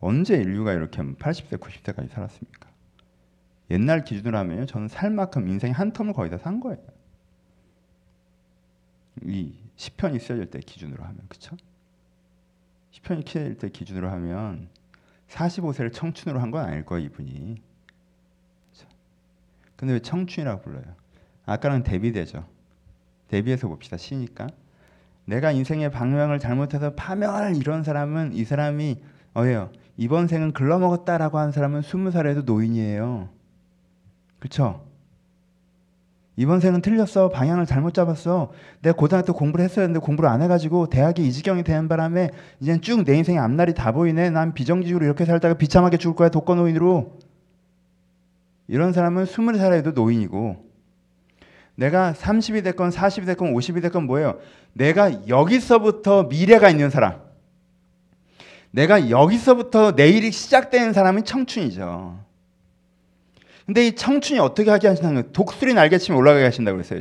언제 0.00 0.36
인류가 0.36 0.74
이렇게 0.74 1.02
80세, 1.02 1.58
90세까지 1.58 2.10
살았습니까? 2.10 2.65
옛날 3.70 4.04
기준으로 4.04 4.38
하면요. 4.38 4.66
저는 4.66 4.88
살 4.88 5.10
만큼 5.10 5.48
인생 5.48 5.72
한 5.72 5.92
텀을 5.92 6.14
거의 6.14 6.30
다 6.30 6.38
산 6.38 6.60
거예요. 6.60 6.78
이 9.24 9.54
10편이 9.76 10.20
쓰여질 10.20 10.50
때 10.50 10.60
기준으로 10.60 11.02
하면 11.04 11.18
그쵸? 11.28 11.56
10편이 12.92 13.28
쓰여질 13.28 13.58
때 13.58 13.68
기준으로 13.70 14.10
하면 14.10 14.68
45세를 15.28 15.92
청춘으로 15.92 16.40
한 16.40 16.50
건 16.50 16.64
아닐 16.64 16.84
거예요, 16.84 17.06
이분이. 17.06 17.60
그쵸? 18.72 18.86
근데 19.76 19.94
왜 19.94 20.00
청춘이라고 20.00 20.62
불러요? 20.62 20.84
아까는 21.46 21.82
대비되죠. 21.82 22.46
대비해서 23.28 23.68
봅시다. 23.68 23.96
시니까. 23.96 24.46
내가 25.24 25.50
인생의 25.50 25.90
방향을 25.90 26.38
잘못해서 26.38 26.94
파멸 26.94 27.56
이런 27.56 27.82
사람은 27.82 28.32
이 28.34 28.44
사람이 28.44 29.02
어예요. 29.36 29.72
이번 29.96 30.28
생은 30.28 30.52
글러먹었다라고 30.52 31.38
하는 31.38 31.52
사람은 31.52 31.82
스무 31.82 32.10
살에도 32.10 32.42
노인이에요. 32.42 33.28
그렇죠? 34.46 34.86
이번 36.36 36.60
생은 36.60 36.82
틀렸어. 36.82 37.30
방향을 37.30 37.66
잘못 37.66 37.94
잡았어. 37.94 38.52
내가 38.82 38.94
고등학교 38.94 39.32
공부를 39.32 39.64
했어야 39.64 39.84
했는데 39.84 40.04
공부를 40.04 40.28
안 40.28 40.42
해가지고 40.42 40.88
대학이 40.88 41.26
이 41.26 41.32
지경이 41.32 41.64
되는 41.64 41.88
바람에 41.88 42.30
이제 42.60 42.78
쭉내 42.80 43.16
인생의 43.16 43.40
앞날이 43.40 43.74
다 43.74 43.92
보이네. 43.92 44.30
난 44.30 44.54
비정규직으로 44.54 45.04
이렇게 45.04 45.24
살다가 45.24 45.54
비참하게 45.54 45.96
죽을 45.96 46.14
거야. 46.14 46.28
독거노인으로. 46.28 47.18
이런 48.68 48.92
사람은 48.92 49.26
스물 49.26 49.58
살에도 49.58 49.92
노인이고 49.92 50.64
내가 51.76 52.12
30이 52.12 52.64
됐건 52.64 52.90
40이 52.90 53.26
됐건 53.26 53.54
50이 53.54 53.80
됐건 53.82 54.04
뭐예요? 54.06 54.38
내가 54.72 55.28
여기서부터 55.28 56.24
미래가 56.24 56.68
있는 56.68 56.90
사람. 56.90 57.20
내가 58.72 59.08
여기서부터 59.08 59.92
내일이 59.92 60.30
시작되는 60.30 60.92
사람은 60.92 61.24
청춘이죠. 61.24 62.25
근데 63.66 63.86
이 63.88 63.94
청춘이 63.96 64.38
어떻게 64.38 64.70
하게 64.70 64.86
하시냐면 64.88 65.30
독수리 65.32 65.74
날개치면 65.74 66.18
올라가게 66.18 66.44
하신다고 66.44 66.76
그랬어요. 66.76 67.00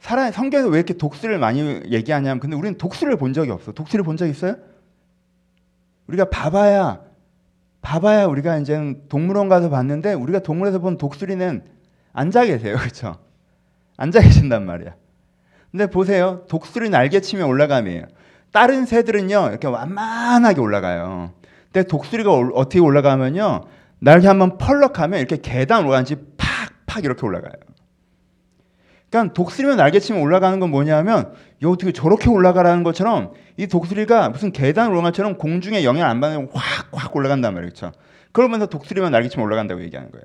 사람 0.00 0.32
성경에서 0.32 0.68
왜 0.68 0.78
이렇게 0.78 0.94
독수리를 0.94 1.38
많이 1.38 1.82
얘기하냐면 1.90 2.40
근데 2.40 2.56
우리는 2.56 2.78
독수리를 2.78 3.16
본 3.18 3.32
적이 3.34 3.50
없어. 3.50 3.72
독수리 3.72 4.02
본 4.02 4.16
적 4.16 4.26
있어요? 4.26 4.56
우리가 6.06 6.30
봐봐야 6.30 7.00
봐봐야 7.82 8.24
우리가 8.26 8.56
이제 8.58 8.96
동물원 9.10 9.48
가서 9.48 9.68
봤는데 9.68 10.14
우리가 10.14 10.38
동물에서 10.40 10.78
본 10.78 10.96
독수리는 10.96 11.62
앉아 12.14 12.46
계세요. 12.46 12.76
그렇죠? 12.80 13.18
앉아 13.98 14.20
계신단 14.20 14.64
말이야. 14.64 14.94
근데 15.70 15.86
보세요. 15.88 16.46
독수리 16.48 16.88
날개치면 16.88 17.46
올라감이에요. 17.46 18.04
다른 18.52 18.86
새들은요. 18.86 19.48
이렇게 19.50 19.68
완만하게 19.68 20.60
올라가요. 20.60 21.32
근데 21.70 21.86
독수리가 21.86 22.32
어떻게 22.54 22.78
올라가면요. 22.80 23.60
날개 24.00 24.26
한번 24.26 24.58
펄럭하면 24.58 25.18
이렇게 25.18 25.38
계단 25.40 25.82
올라가는지 25.82 26.16
팍팍 26.36 27.04
이렇게 27.04 27.26
올라가요. 27.26 27.52
그러니까 29.10 29.32
독수리면 29.32 29.76
날개치면 29.78 30.20
올라가는 30.20 30.60
건 30.60 30.70
뭐냐면 30.70 31.32
이 31.62 31.66
어떻게 31.66 31.92
저렇게 31.92 32.28
올라가라는 32.28 32.82
것처럼 32.82 33.32
이 33.56 33.66
독수리가 33.66 34.28
무슨 34.28 34.52
계단 34.52 34.90
올라가처럼 34.90 35.38
공중에 35.38 35.82
영향 35.84 36.10
안 36.10 36.20
받는 36.20 36.48
확확 36.52 37.16
올라간단 37.16 37.54
말이죠. 37.54 37.90
그렇죠? 37.90 37.98
그러면서 38.32 38.66
독수리면 38.66 39.10
날개치면 39.10 39.44
올라간다고 39.44 39.82
얘기하는 39.82 40.10
거예요. 40.10 40.24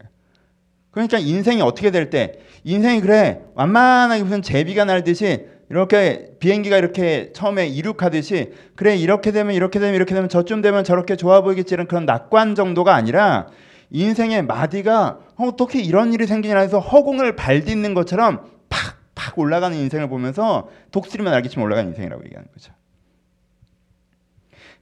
그러니까 0.92 1.18
인생이 1.18 1.62
어떻게 1.62 1.90
될 1.90 2.10
때 2.10 2.34
인생이 2.64 3.02
그래 3.02 3.42
완만하게 3.56 4.24
무슨 4.24 4.42
제비가 4.42 4.86
날듯이 4.86 5.48
이렇게 5.74 6.30
비행기가 6.40 6.78
이렇게 6.78 7.32
처음에 7.34 7.66
이륙하듯이 7.66 8.54
그래 8.76 8.96
이렇게 8.96 9.32
되면 9.32 9.56
이렇게 9.56 9.80
되면 9.80 9.96
이렇게 9.96 10.14
되면 10.14 10.30
저쯤 10.30 10.62
되면 10.62 10.84
저렇게 10.84 11.16
좋아 11.16 11.42
보이겠지 11.42 11.76
는 11.76 11.88
그런 11.88 12.06
낙관 12.06 12.54
정도가 12.54 12.94
아니라 12.94 13.48
인생의 13.90 14.44
마디가 14.44 15.20
어, 15.36 15.48
어떻게 15.48 15.82
이런 15.82 16.14
일이 16.14 16.28
생기냐 16.28 16.60
해서 16.60 16.80
허공을 16.80 17.36
발딛는 17.36 17.96
것처럼 17.96 18.46
팍 18.70 19.40
올라가는 19.40 19.76
인생을 19.76 20.10
보면서 20.10 20.70
독수리만 20.92 21.32
날개치면 21.32 21.66
올라가는 21.66 21.90
인생이라고 21.90 22.24
얘기하는 22.24 22.48
거죠. 22.54 22.72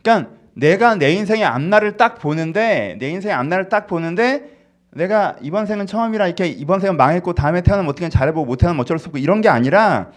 그러니까 0.01 0.31
내가 0.53 0.95
내 0.95 1.13
인생의 1.13 1.45
앞날을 1.45 1.95
딱 1.95 2.19
보는데 2.19 2.97
내 2.99 3.09
인생의 3.11 3.33
앞날을 3.33 3.69
딱 3.69 3.87
보는데 3.87 4.59
내가 4.93 5.37
이번 5.41 5.67
생은 5.67 5.87
처음이라 5.87 6.27
이렇게 6.27 6.47
이번 6.47 6.81
생은 6.81 6.97
망했고 6.97 7.33
다음에 7.33 7.61
태어나면 7.61 7.89
어떻게 7.89 8.09
잘해보고 8.09 8.45
못해나면 8.45 8.81
어쩔 8.81 8.99
수 8.99 9.07
없고 9.07 9.19
이런 9.19 9.39
게 9.39 9.47
아니라 9.47 10.11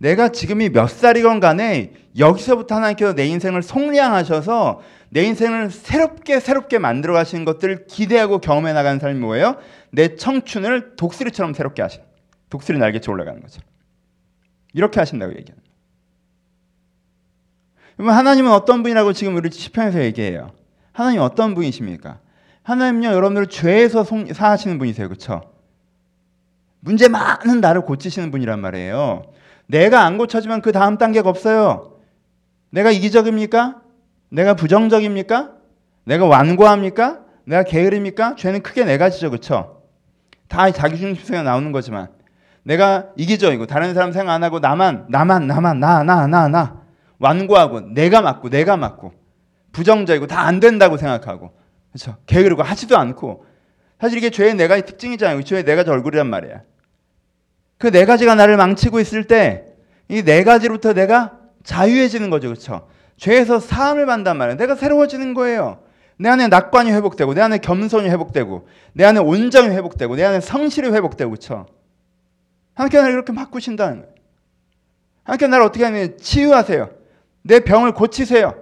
내가 0.00 0.30
지금이 0.30 0.70
몇 0.70 0.88
살이건 0.88 1.40
간에 1.40 1.92
여기서부터 2.18 2.74
하나님께서 2.74 3.14
내 3.14 3.26
인생을 3.26 3.62
속량하셔서 3.62 4.80
내 5.10 5.24
인생을 5.24 5.70
새롭게 5.70 6.40
새롭게 6.40 6.78
만들어 6.78 7.12
가시는 7.12 7.44
것들을 7.44 7.86
기대하고 7.86 8.38
경험해 8.38 8.72
나가는 8.72 8.98
삶이 8.98 9.20
뭐예요? 9.20 9.56
내 9.90 10.16
청춘을 10.16 10.96
독수리처럼 10.96 11.52
새롭게 11.52 11.82
하신 11.82 12.00
독수리 12.48 12.78
날개쳐 12.78 13.12
올라가는 13.12 13.38
거죠. 13.42 13.60
이렇게 14.72 15.00
하신다고 15.00 15.32
얘기하는 15.32 15.62
그러면 17.96 18.16
하나님은 18.16 18.50
어떤 18.52 18.82
분이라고 18.82 19.12
지금 19.12 19.36
우리 19.36 19.50
시편에서 19.50 20.02
얘기해요. 20.02 20.52
하나님 20.92 21.20
어떤 21.20 21.54
분이십니까? 21.54 22.20
하나님요 22.62 23.08
여러분들 23.08 23.48
죄에서 23.48 24.06
사하시는 24.32 24.78
분이세요. 24.78 25.08
그렇죠? 25.08 25.42
문제 26.80 27.08
많은 27.08 27.60
나를 27.60 27.82
고치시는 27.82 28.30
분이란 28.30 28.60
말이에요. 28.60 29.24
내가 29.70 30.04
안 30.04 30.18
고쳐지면 30.18 30.62
그 30.62 30.72
다음 30.72 30.98
단계가 30.98 31.28
없어요. 31.30 31.98
내가 32.70 32.90
이기적입니까? 32.90 33.80
내가 34.30 34.54
부정적입니까? 34.54 35.52
내가 36.04 36.26
완고합니까? 36.26 37.20
내가 37.44 37.62
게으릅니까? 37.62 38.34
죄는 38.36 38.62
크게 38.62 38.84
네 38.84 38.98
가지죠. 38.98 39.30
그렇죠? 39.30 39.82
다 40.48 40.70
자기 40.72 40.98
중심성이 40.98 41.42
나오는 41.42 41.70
거지만 41.72 42.08
내가 42.64 43.06
이기적이고 43.16 43.66
다른 43.66 43.94
사람 43.94 44.12
생각 44.12 44.34
안 44.34 44.42
하고 44.42 44.58
나만 44.58 45.06
나만 45.08 45.46
나만 45.46 45.78
나 45.80 46.02
나 46.02 46.26
나 46.26 46.48
나 46.48 46.80
완고하고 47.18 47.80
내가 47.94 48.20
맞고 48.22 48.48
내가 48.50 48.76
맞고 48.76 49.12
부정적이고 49.72 50.26
다 50.26 50.40
안 50.46 50.58
된다고 50.58 50.96
생각하고 50.96 51.52
그렇죠? 51.92 52.16
게으르고 52.26 52.62
하지도 52.62 52.98
않고 52.98 53.44
사실 54.00 54.18
이게 54.18 54.30
죄의 54.30 54.54
네 54.54 54.66
가지 54.68 54.82
특징이잖아요. 54.84 55.42
죄의 55.42 55.64
네 55.64 55.76
가지 55.76 55.90
얼굴이란 55.90 56.28
말이야. 56.28 56.62
그 57.80 57.90
네 57.90 58.04
가지가 58.04 58.34
나를 58.36 58.56
망치고 58.56 59.00
있을 59.00 59.24
때 59.24 59.64
이 60.08 60.22
네 60.24 60.42
가지로부터 60.44 60.92
내가 60.92 61.38
자유해지는 61.62 62.30
거죠. 62.30 62.48
그렇죠? 62.48 62.88
죄에서 63.16 63.60
사함을 63.60 64.06
받단 64.06 64.36
말이에요. 64.36 64.56
내가 64.58 64.74
새로워지는 64.74 65.34
거예요. 65.34 65.78
내 66.18 66.28
안에 66.28 66.48
낙관이 66.48 66.90
회복되고 66.92 67.32
내 67.34 67.40
안에 67.40 67.58
겸손이 67.58 68.08
회복되고 68.10 68.66
내 68.92 69.04
안에 69.04 69.20
온정이 69.20 69.68
회복되고 69.68 70.16
내 70.16 70.24
안에 70.24 70.40
성실이 70.40 70.88
회복되고 70.88 71.30
그렇죠? 71.30 71.66
하나님께 72.74 72.98
나를 72.98 73.12
이렇게 73.14 73.32
바꾸신다는 73.32 74.00
거예요. 74.00 74.14
하나님께 75.24 75.46
나를 75.46 75.64
어떻게 75.64 75.84
하면 75.84 76.16
치유하세요. 76.18 76.90
내 77.42 77.60
병을 77.60 77.92
고치세요. 77.92 78.54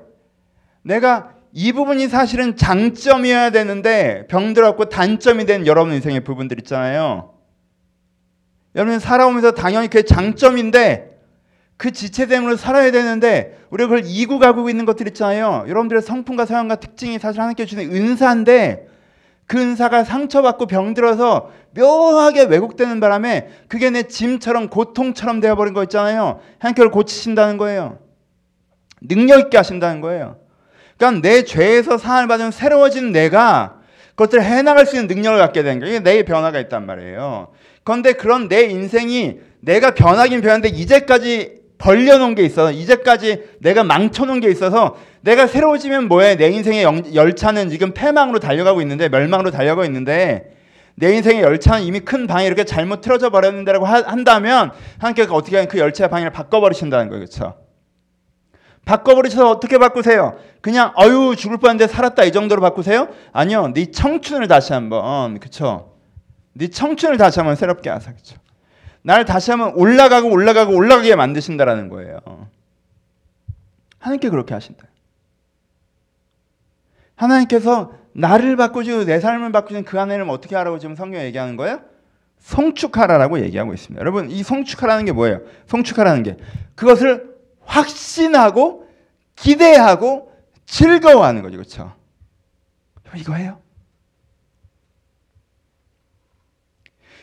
내가 0.83 1.33
이 1.53 1.73
부분이 1.73 2.09
사실은 2.09 2.57
장점이어야 2.57 3.51
되는데 3.51 4.27
병들었고 4.29 4.91
단점이 4.91 5.47
된 5.47 5.67
여러분 5.67 5.95
인생의 5.95 6.21
부분들 6.21 6.59
있잖아요. 6.61 7.38
여러분 8.75 8.99
살아오면서 8.99 9.53
당연히 9.53 9.89
그게 9.89 10.03
장점인데 10.03 11.19
그 11.77 11.93
지체됨으로 11.93 12.57
살아야 12.57 12.91
되는데 12.91 13.59
우리가 13.71 13.89
그걸 13.89 14.03
이고 14.07 14.39
가고 14.39 14.69
있는 14.69 14.85
것들 14.85 15.07
있잖아요. 15.09 15.65
여러분들의 15.69 16.03
성품과 16.03 16.45
사용과 16.45 16.77
특징이 16.77 17.19
사실 17.19 17.41
하나님께 17.41 17.67
주는 17.67 17.95
은사인데 17.95 18.89
그 19.47 19.59
은사가 19.59 20.05
상처받고 20.05 20.67
병들어서 20.67 21.51
묘하게 21.75 22.45
왜곡되는 22.45 23.01
바람에 23.01 23.49
그게 23.69 23.91
내 23.91 24.03
짐처럼 24.03 24.69
고통처럼 24.69 25.41
되어버린 25.41 25.73
거 25.73 25.83
있잖아요. 25.85 26.41
하나님께 26.59 26.87
고치신다는 26.89 27.57
거예요. 27.57 27.99
능력 29.01 29.39
있게 29.39 29.57
하신다는 29.57 30.01
거예요. 30.01 30.37
그러니까 30.99 31.27
내 31.27 31.45
죄에서 31.45 31.97
사을 31.97 32.27
받은 32.27 32.51
새로워진 32.51 33.13
내가 33.13 33.77
그것들을 34.11 34.43
해나갈 34.43 34.85
수 34.85 34.97
있는 34.97 35.07
능력을 35.07 35.39
갖게 35.39 35.63
된 35.63 35.79
거예요. 35.79 35.95
이게 35.95 36.03
내 36.03 36.25
변화가 36.25 36.59
있단 36.59 36.85
말이에요. 36.85 37.49
그런데 37.89 38.13
그런 38.13 38.49
내 38.49 38.65
인생이 38.65 39.39
내가 39.61 39.95
변하긴 39.95 40.43
변한데 40.43 40.69
이제까지 40.69 41.63
벌려놓은 41.79 42.35
게 42.35 42.43
있어서 42.43 42.71
이제까지 42.71 43.45
내가 43.61 43.83
망쳐놓은 43.83 44.41
게 44.41 44.51
있어서 44.51 44.99
내가 45.23 45.47
새로워지면 45.47 46.07
뭐해? 46.07 46.37
내 46.37 46.49
인생의 46.49 46.85
열차는 47.15 47.71
지금 47.71 47.95
폐망으로 47.95 48.41
달려가고 48.41 48.83
있는데 48.83 49.09
멸망으로 49.09 49.51
달려가고 49.51 49.87
있는데 49.87 50.55
내 50.97 51.17
인생의 51.17 51.41
열차는 51.41 51.85
이미 51.85 52.01
큰 52.01 52.27
방에 52.27 52.45
이렇게 52.45 52.65
잘못 52.65 53.01
틀어져 53.01 53.31
버렸는데라고 53.31 53.87
한다면 53.87 54.71
하나님께서 54.99 55.33
어떻게 55.33 55.57
하면 55.57 55.69
그 55.69 55.79
열차의 55.79 56.11
방향을 56.11 56.31
바꿔버리신다는 56.31 57.09
거예요 57.09 57.25
그렇죠 57.25 57.55
바꿔버리셔서 58.85 59.49
어떻게 59.49 59.79
바꾸세요? 59.79 60.37
그냥 60.61 60.93
어유 61.01 61.37
죽을 61.39 61.57
뻔했는데 61.57 61.91
살았다 61.91 62.25
이 62.25 62.33
정도로 62.33 62.61
바꾸세요? 62.61 63.09
아니요 63.33 63.73
네 63.73 63.91
청춘을 63.91 64.47
다시 64.47 64.75
한번 64.75 65.41
그쵸 65.41 65.98
네 66.59 66.69
청춘을 66.69 67.17
다시 67.19 67.39
한번 67.39 67.55
새롭게 67.55 67.89
하사 67.89 68.13
그쵸 68.13 68.37
나를 69.03 69.25
다시 69.25 69.51
한번 69.53 69.75
올라가고 69.75 70.29
올라가고 70.29 70.75
올라가게 70.75 71.15
만드신다라는 71.15 71.89
거예요. 71.89 72.49
하나님께 74.01 74.29
그렇게 74.29 74.55
하신다. 74.55 74.87
하나님께서 77.15 77.93
나를 78.13 78.57
바꾸시고 78.57 79.05
내 79.05 79.21
삶을 79.21 79.53
바꾸신 79.53 79.85
그 79.85 79.97
하나님을 79.97 80.31
어떻게 80.31 80.57
하라고 80.57 80.79
지금 80.79 80.95
성경 80.97 81.23
얘기하는 81.23 81.57
거예요? 81.57 81.81
성축하라라고 82.41 83.41
얘기하고 83.41 83.73
있습니다. 83.73 84.01
여러분 84.01 84.31
이 84.31 84.43
성축하라는 84.43 85.05
게 85.05 85.13
뭐예요? 85.13 85.41
성축하라는 85.67 86.23
게 86.25 86.37
그것을 86.75 87.37
확신하고 87.65 88.89
기대하고 89.37 90.33
즐거워하는 90.67 91.43
거죠, 91.43 91.57
그렇죠? 91.57 91.93
이거예요. 93.15 93.61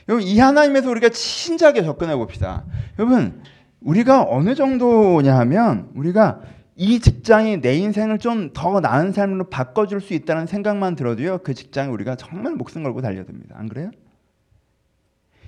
여러분 0.07 0.27
이 0.27 0.39
하나님에서 0.39 0.89
우리가 0.89 1.09
진지하게 1.09 1.83
접근해 1.83 2.15
봅시다. 2.15 2.63
여러분 2.99 3.41
우리가 3.81 4.25
어느 4.27 4.55
정도냐 4.55 5.37
하면 5.39 5.89
우리가 5.95 6.41
이 6.75 6.99
직장이 6.99 7.61
내 7.61 7.75
인생을 7.75 8.19
좀 8.19 8.51
더 8.53 8.79
나은 8.79 9.13
삶으로 9.13 9.49
바꿔줄 9.49 10.01
수 10.01 10.13
있다는 10.13 10.45
생각만 10.45 10.95
들어도요 10.95 11.39
그 11.39 11.53
직장에 11.53 11.89
우리가 11.89 12.15
정말 12.15 12.53
목숨 12.53 12.83
걸고 12.83 13.01
달려듭니다. 13.01 13.55
안 13.57 13.69
그래요? 13.69 13.91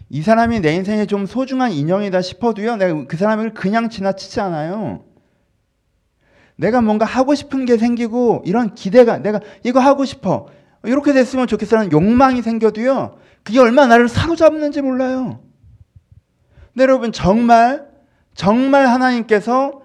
이 0.09 0.21
사람이 0.21 0.61
내 0.61 0.73
인생에 0.73 1.05
좀 1.05 1.25
소중한 1.25 1.71
인연이다 1.71 2.21
싶어도요 2.21 2.77
내가 2.77 3.05
그 3.07 3.17
사람을 3.17 3.53
그냥 3.53 3.89
지나치지 3.89 4.39
않아요. 4.39 5.03
내가 6.55 6.81
뭔가 6.81 7.05
하고 7.05 7.35
싶은 7.35 7.65
게 7.65 7.77
생기고 7.77 8.41
이런 8.45 8.73
기대가 8.73 9.19
내가 9.19 9.39
이거 9.63 9.79
하고 9.79 10.05
싶어 10.05 10.47
이렇게 10.83 11.13
됐으면 11.13 11.45
좋겠어라는 11.47 11.91
욕망이 11.91 12.41
생겨도요 12.41 13.17
그게 13.47 13.60
얼마나 13.60 13.88
나를 13.88 14.10
사로잡는지 14.10 14.81
몰라요. 14.81 15.39
근데 16.73 16.83
여러분 16.83 17.13
정말 17.13 17.88
정말 18.36 18.88
하나님께서 18.88 19.81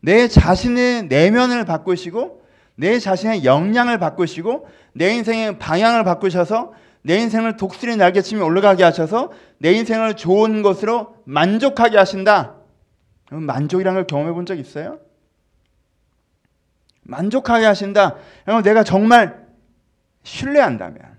내 0.00 0.28
자신의 0.28 1.04
내면을 1.04 1.64
바꾸시고 1.64 2.42
내 2.74 2.98
자신의 2.98 3.46
역량을 3.46 3.98
바꾸시고 3.98 4.68
내 4.92 5.14
인생의 5.14 5.58
방향을 5.58 6.04
바꾸셔서 6.04 6.74
내 7.00 7.16
인생을 7.16 7.56
독수리 7.56 7.96
날개치며 7.96 8.44
올라가게 8.44 8.84
하셔서 8.84 9.32
내 9.56 9.72
인생을 9.72 10.16
좋은 10.16 10.60
것으로 10.60 11.16
만족하게 11.24 11.96
하신다. 11.96 12.56
만족이라는 13.30 13.96
걸 13.96 14.06
경험해 14.06 14.32
본 14.34 14.44
적 14.44 14.58
있어요? 14.58 14.98
만족하게 17.00 17.64
하신다. 17.64 18.16
내가 18.62 18.84
정말 18.84 19.46
신뢰한다면 20.22 21.15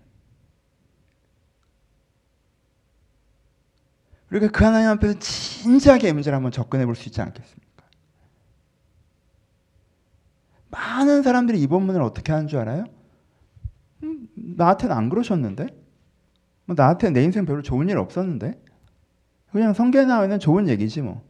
우리가 4.32 4.50
그 4.50 4.64
하나님 4.64 4.90
앞에서 4.90 5.18
진지하게 5.20 6.12
문제를 6.14 6.36
한번 6.36 6.52
접근해 6.52 6.86
볼 6.86 6.96
수 6.96 7.08
있지 7.08 7.22
않겠습니까? 7.22 7.68
많은 10.70 11.24
사람들이 11.24 11.62
이 11.62 11.68
본문을 11.68 12.02
어떻게 12.02 12.32
하는 12.34 12.48
줄 12.48 12.60
알아요? 12.60 12.86
음, 14.04 14.28
나한테는 14.36 14.96
안 14.96 15.10
그러셨는데? 15.10 15.68
뭐 16.66 16.76
나한테 16.78 17.10
내 17.12 17.24
인생 17.24 17.46
별로 17.46 17.62
좋은 17.62 17.88
일 17.88 17.98
없었는데? 17.98 18.62
그냥 19.52 19.74
성경에 19.74 20.06
나와 20.06 20.24
있는 20.26 20.40
좋은 20.40 20.68
얘기지 20.68 21.02
뭐. 21.02 21.26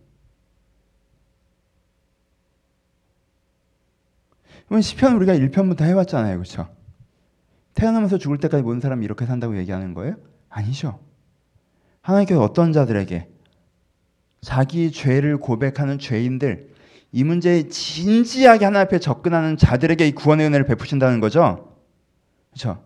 그럼 4.68 4.82
시편 4.82 5.16
우리가 5.16 5.34
1편부터 5.36 5.82
해왔잖아요. 5.82 6.36
그렇죠? 6.38 6.68
태어나면서 7.76 8.18
죽을 8.18 8.40
때까지 8.40 8.64
모든 8.64 8.82
사람이 8.82 9.06
이렇게 9.06 9.26
산다고 9.26 9.56
얘기하는 9.58 9.94
거예요? 9.94 10.16
아니죠. 10.50 11.00
하나님께서 12.08 12.42
어떤 12.42 12.72
자들에게 12.72 13.28
자기 14.42 14.92
죄를 14.92 15.38
고백하는 15.38 16.00
죄인들 16.00 16.74
이 17.12 17.24
문제에 17.24 17.68
진지하게 17.68 18.66
하나님 18.66 18.86
앞에 18.86 19.00
접근하는 19.00 19.58
자들에게 19.58 20.08
이 20.08 20.12
구원의 20.14 20.48
은혜를 20.48 20.66
베푸신다는 20.66 21.20
거죠. 21.20 21.76
그렇죠? 22.52 22.82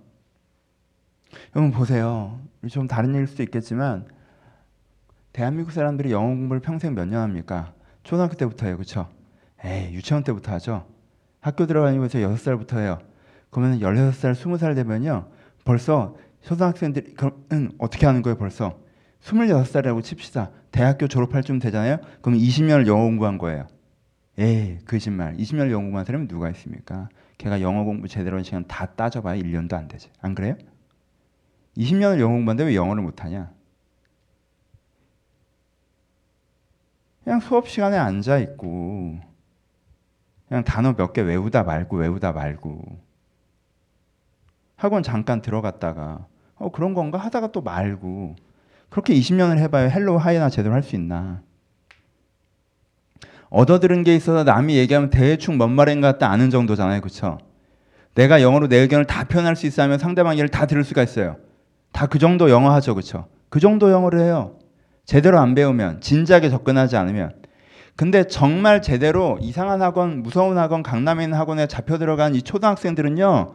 여러분 1.56 1.72
보세요. 1.72 2.40
좀 2.70 2.88
다른 2.88 3.14
일일 3.14 3.28
수도 3.28 3.44
있겠지만 3.44 4.08
대한민국 5.34 5.72
사람들이 5.72 6.12
영어 6.12 6.28
공부를 6.28 6.62
평생 6.62 6.96
몇 6.96 7.06
년 7.08 7.22
합니까? 7.22 7.74
초등학교 8.04 8.36
때부터 8.36 8.66
해요. 8.66 8.76
그렇죠? 8.76 9.08
에이, 9.64 9.94
유치원 9.94 10.24
때부터 10.24 10.52
하죠. 10.54 10.88
학교 11.40 11.68
들어가면서 11.68 12.22
여섯 12.22 12.38
살부터 12.38 12.80
해요. 12.80 12.98
그러면 13.52 13.80
16살, 13.80 14.34
20살 14.34 14.76
되면요. 14.76 15.28
벌써 15.64 16.16
초등학생들이 16.42 17.16
어떻게 17.78 18.06
하는 18.08 18.24
거예요, 18.24 18.38
벌써? 18.38 18.80
26살이라고 19.24 20.04
칩시다. 20.04 20.52
대학교 20.72 21.08
졸업할 21.08 21.44
쯤 21.44 21.60
되잖아요. 21.60 21.98
그럼 22.22 22.38
20년을 22.40 22.88
영어 22.88 23.04
공부한 23.04 23.38
거예요. 23.38 23.68
에이, 24.38 24.80
거짓말. 24.86 25.36
20년 25.38 25.70
영어 25.72 25.84
공부한 25.84 26.06
사람이 26.06 26.28
누가 26.28 26.50
있습니까? 26.52 27.10
걔가 27.38 27.62
영어 27.62 27.84
공부 27.84 28.08
제대로 28.08 28.38
한 28.38 28.44
시간 28.44 28.66
다 28.68 28.86
따져봐야 28.88 29.40
1년도 29.40 29.74
안 29.74 29.88
되지. 29.88 30.10
안 30.22 30.34
그래요? 30.36 30.56
20년을 31.78 32.20
영어 32.20 32.34
공부하는데 32.36 32.64
왜 32.66 32.76
영어를 32.76 33.04
못하냐? 33.04 33.52
그냥 37.24 37.40
수업 37.40 37.70
시간에 37.70 37.98
앉아 37.98 38.40
있고 38.40 39.20
그냥 40.48 40.64
단어 40.64 40.94
몇 40.94 41.14
개 41.14 41.22
외우다 41.22 41.64
말고 41.64 41.98
외우다 41.98 42.32
말고 42.32 42.82
학원 44.76 45.04
잠깐 45.04 45.42
들어갔다가 45.42 46.26
어 46.56 46.72
그런 46.72 46.94
건가 46.96 47.20
하다가 47.20 47.52
또 47.52 47.62
말고 47.62 48.36
그렇게 48.92 49.14
20년을 49.16 49.58
해봐야 49.58 49.88
hello 49.88 50.18
hi나 50.18 50.50
제대로 50.50 50.76
할 50.76 50.84
수 50.84 50.96
있나? 50.96 51.42
얻어들은 53.50 54.04
게 54.04 54.16
있어서 54.16 54.44
남이 54.44 54.78
얘기하면 54.78 55.10
대충 55.10 55.58
뭔 55.58 55.72
말인 55.72 56.00
것 56.02 56.08
같다 56.08 56.30
아는 56.32 56.50
정도잖아요, 56.50 57.02
그렇죠? 57.02 57.38
내가 58.16 58.42
영어로 58.42 58.68
내 58.68 58.78
의견을 58.78 59.06
다 59.06 59.24
표현할 59.26 59.56
수 59.56 59.66
있으면 59.68 59.98
상대방 59.98 60.34
얘기를 60.34 60.50
다 60.50 60.66
들을 60.66 60.84
수가 60.84 61.04
있어요. 61.04 61.38
다 61.92 62.08
그 62.08 62.20
정도 62.20 62.50
영어 62.50 62.72
하죠, 62.74 62.94
그렇죠? 62.96 63.28
그 63.50 63.60
정도 63.60 63.92
영어를 63.92 64.20
해요. 64.22 64.58
제대로 65.06 65.40
안 65.40 65.56
배우면 65.56 66.00
진지하게 66.02 66.50
접근하지 66.50 66.96
않으면 66.96 67.34
근데 67.98 68.24
정말 68.26 68.82
제대로 68.82 69.38
이상한 69.42 69.82
학원, 69.82 70.24
무서운 70.24 70.58
학원, 70.58 70.84
강남에 70.84 71.24
있는 71.26 71.38
학원에 71.38 71.68
잡혀 71.68 71.98
들어간 71.98 72.36
이 72.36 72.42
초등학생들은요. 72.42 73.54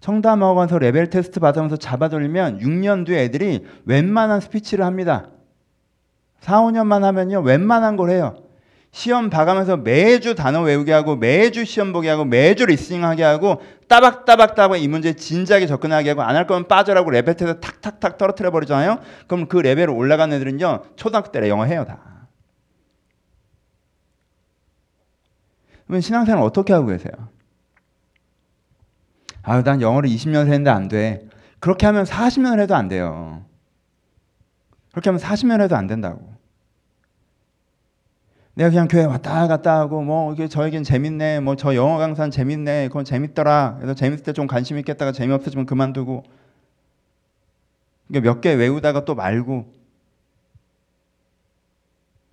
청담학원에서 0.00 0.78
레벨 0.78 1.10
테스트 1.10 1.40
받으면서 1.40 1.76
잡아돌리면 1.76 2.60
6년 2.60 3.06
뒤에 3.06 3.24
애들이 3.24 3.66
웬만한 3.84 4.40
스피치를 4.40 4.84
합니다. 4.84 5.28
4, 6.40 6.62
5년만 6.62 7.02
하면요. 7.02 7.40
웬만한 7.40 7.96
걸 7.96 8.10
해요. 8.10 8.42
시험 8.92 9.30
봐가면서 9.30 9.76
매주 9.76 10.34
단어 10.34 10.62
외우게 10.62 10.92
하고 10.92 11.14
매주 11.14 11.64
시험 11.64 11.92
보게 11.92 12.08
하고 12.08 12.24
매주 12.24 12.66
listening 12.66 13.04
하게 13.04 13.22
하고 13.22 13.60
따박따박따박 13.88 14.82
이 14.82 14.88
문제에 14.88 15.12
진지하게 15.12 15.66
접근하게 15.66 16.10
하고 16.10 16.22
안 16.22 16.34
할 16.34 16.46
거면 16.46 16.66
빠져라고 16.66 17.10
레벨 17.10 17.36
테스트 17.36 17.60
탁탁탁 17.60 18.18
떨어뜨려 18.18 18.50
버리잖아요. 18.50 18.98
그럼 19.28 19.46
그 19.46 19.58
레벨을 19.58 19.90
올라간 19.90 20.32
애들은요. 20.32 20.82
초등학교 20.96 21.30
때 21.30 21.46
영어 21.48 21.64
해요 21.64 21.84
다. 21.86 22.28
그러면 25.86 26.00
신앙생활 26.00 26.42
어떻게 26.42 26.72
하고 26.72 26.86
계세요? 26.86 27.12
아, 29.42 29.62
난 29.62 29.80
영어를 29.80 30.08
20년 30.10 30.44
했는데 30.46 30.70
안 30.70 30.88
돼. 30.88 31.26
그렇게 31.60 31.86
하면 31.86 32.04
40년을 32.04 32.60
해도 32.60 32.74
안 32.74 32.88
돼요. 32.88 33.44
그렇게 34.92 35.10
하면 35.10 35.20
40년 35.20 35.60
해도 35.60 35.76
안 35.76 35.86
된다고. 35.86 36.30
내가 38.54 38.68
그냥 38.70 38.88
교회 38.88 39.04
왔다 39.04 39.46
갔다 39.46 39.78
하고 39.78 40.02
뭐 40.02 40.32
이게 40.34 40.48
저에겐 40.48 40.82
재밌네. 40.84 41.40
뭐 41.40 41.54
저 41.56 41.74
영어 41.74 41.98
강사는 41.98 42.30
재밌네. 42.30 42.88
그건 42.88 43.04
재밌더라. 43.04 43.76
그래서 43.78 43.94
재밌을 43.94 44.24
때 44.24 44.32
좀 44.32 44.46
관심 44.46 44.78
있겠다가 44.78 45.12
재미없어지면 45.12 45.66
그만두고. 45.66 46.24
몇 48.08 48.40
개 48.40 48.52
외우다가 48.54 49.04
또 49.04 49.14
말고. 49.14 49.72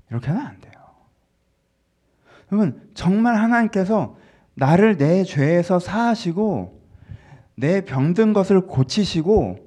이렇게 0.09 0.27
하면 0.27 0.45
안 0.47 0.59
돼요. 0.59 0.73
그러면 2.47 2.89
정말 2.93 3.35
하나님께서 3.35 4.15
나를 4.55 4.97
내 4.97 5.23
죄에서 5.23 5.79
사하시고 5.79 6.76
내 7.59 7.81
병든 7.81 8.33
것을 8.33 8.61
고치시고 8.61 9.57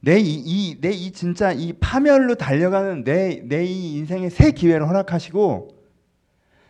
내 0.00 0.18
이 0.18 0.78
내 0.80 0.90
이 0.92 1.12
진짜 1.12 1.52
이 1.52 1.72
파멸로 1.74 2.34
달려가는 2.34 3.04
내 3.04 3.40
내 3.48 3.64
이 3.64 3.94
인생의 3.98 4.30
새 4.30 4.50
기회를 4.50 4.86
허락하시고 4.88 5.68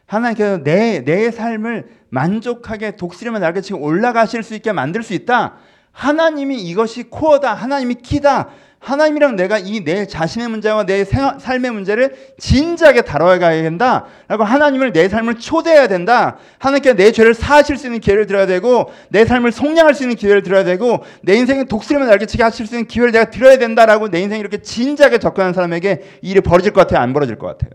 하나님께서 0.07 0.63
내 0.63 1.03
내 1.05 1.31
삶을 1.31 1.89
만족하게 2.11 2.97
독수리만 2.97 3.41
날개 3.41 3.61
치고 3.61 3.81
올라가실 3.81 4.43
수 4.43 4.55
있게 4.55 4.73
만들 4.73 5.03
수 5.03 5.15
있다. 5.15 5.57
하나님이 5.93 6.63
이것이 6.63 7.05
코어다. 7.05 7.55
하나님이 7.55 7.97
키다. 7.97 8.51
하나님이랑 8.79 9.37
내가 9.37 9.59
이 9.59 9.81
내 9.85 10.07
자신의 10.07 10.49
문제와 10.49 10.85
내 10.85 11.05
생활, 11.05 11.39
삶의 11.39 11.71
문제를 11.71 12.17
진지하게 12.39 13.03
다뤄가야 13.03 13.62
된다. 13.62 14.07
라고 14.29 14.45
하나님을 14.45 14.93
내 14.93 15.09
삶을 15.09 15.39
초대해야 15.39 15.87
된다. 15.89 16.39
하나님께 16.59 16.95
내 16.95 17.12
죄를 17.12 17.35
사하실 17.35 17.77
수 17.77 17.87
있는 17.87 18.01
기회를 18.01 18.27
드려야 18.27 18.47
되고, 18.47 18.91
내 19.09 19.25
삶을 19.25 19.53
속량할 19.53 19.95
수 19.95 20.03
있는 20.05 20.17
기회를 20.17 20.43
드려야 20.43 20.65
되고, 20.65 21.05
내 21.23 21.35
인생에 21.35 21.65
독수리만 21.65 22.09
날개치게 22.09 22.43
하실 22.43 22.67
수 22.67 22.75
있는 22.75 22.87
기회를 22.89 23.12
내가 23.12 23.31
드려야 23.31 23.59
된다라고 23.59 24.09
내 24.09 24.21
인생에 24.21 24.41
이렇게 24.41 24.59
진지하게 24.59 25.19
접근하는 25.19 25.53
사람에게 25.55 26.03
일이 26.23 26.41
벌어질 26.41 26.73
것 26.73 26.83
같아요? 26.83 27.01
안 27.01 27.12
벌어질 27.12 27.37
것 27.39 27.47
같아요? 27.47 27.71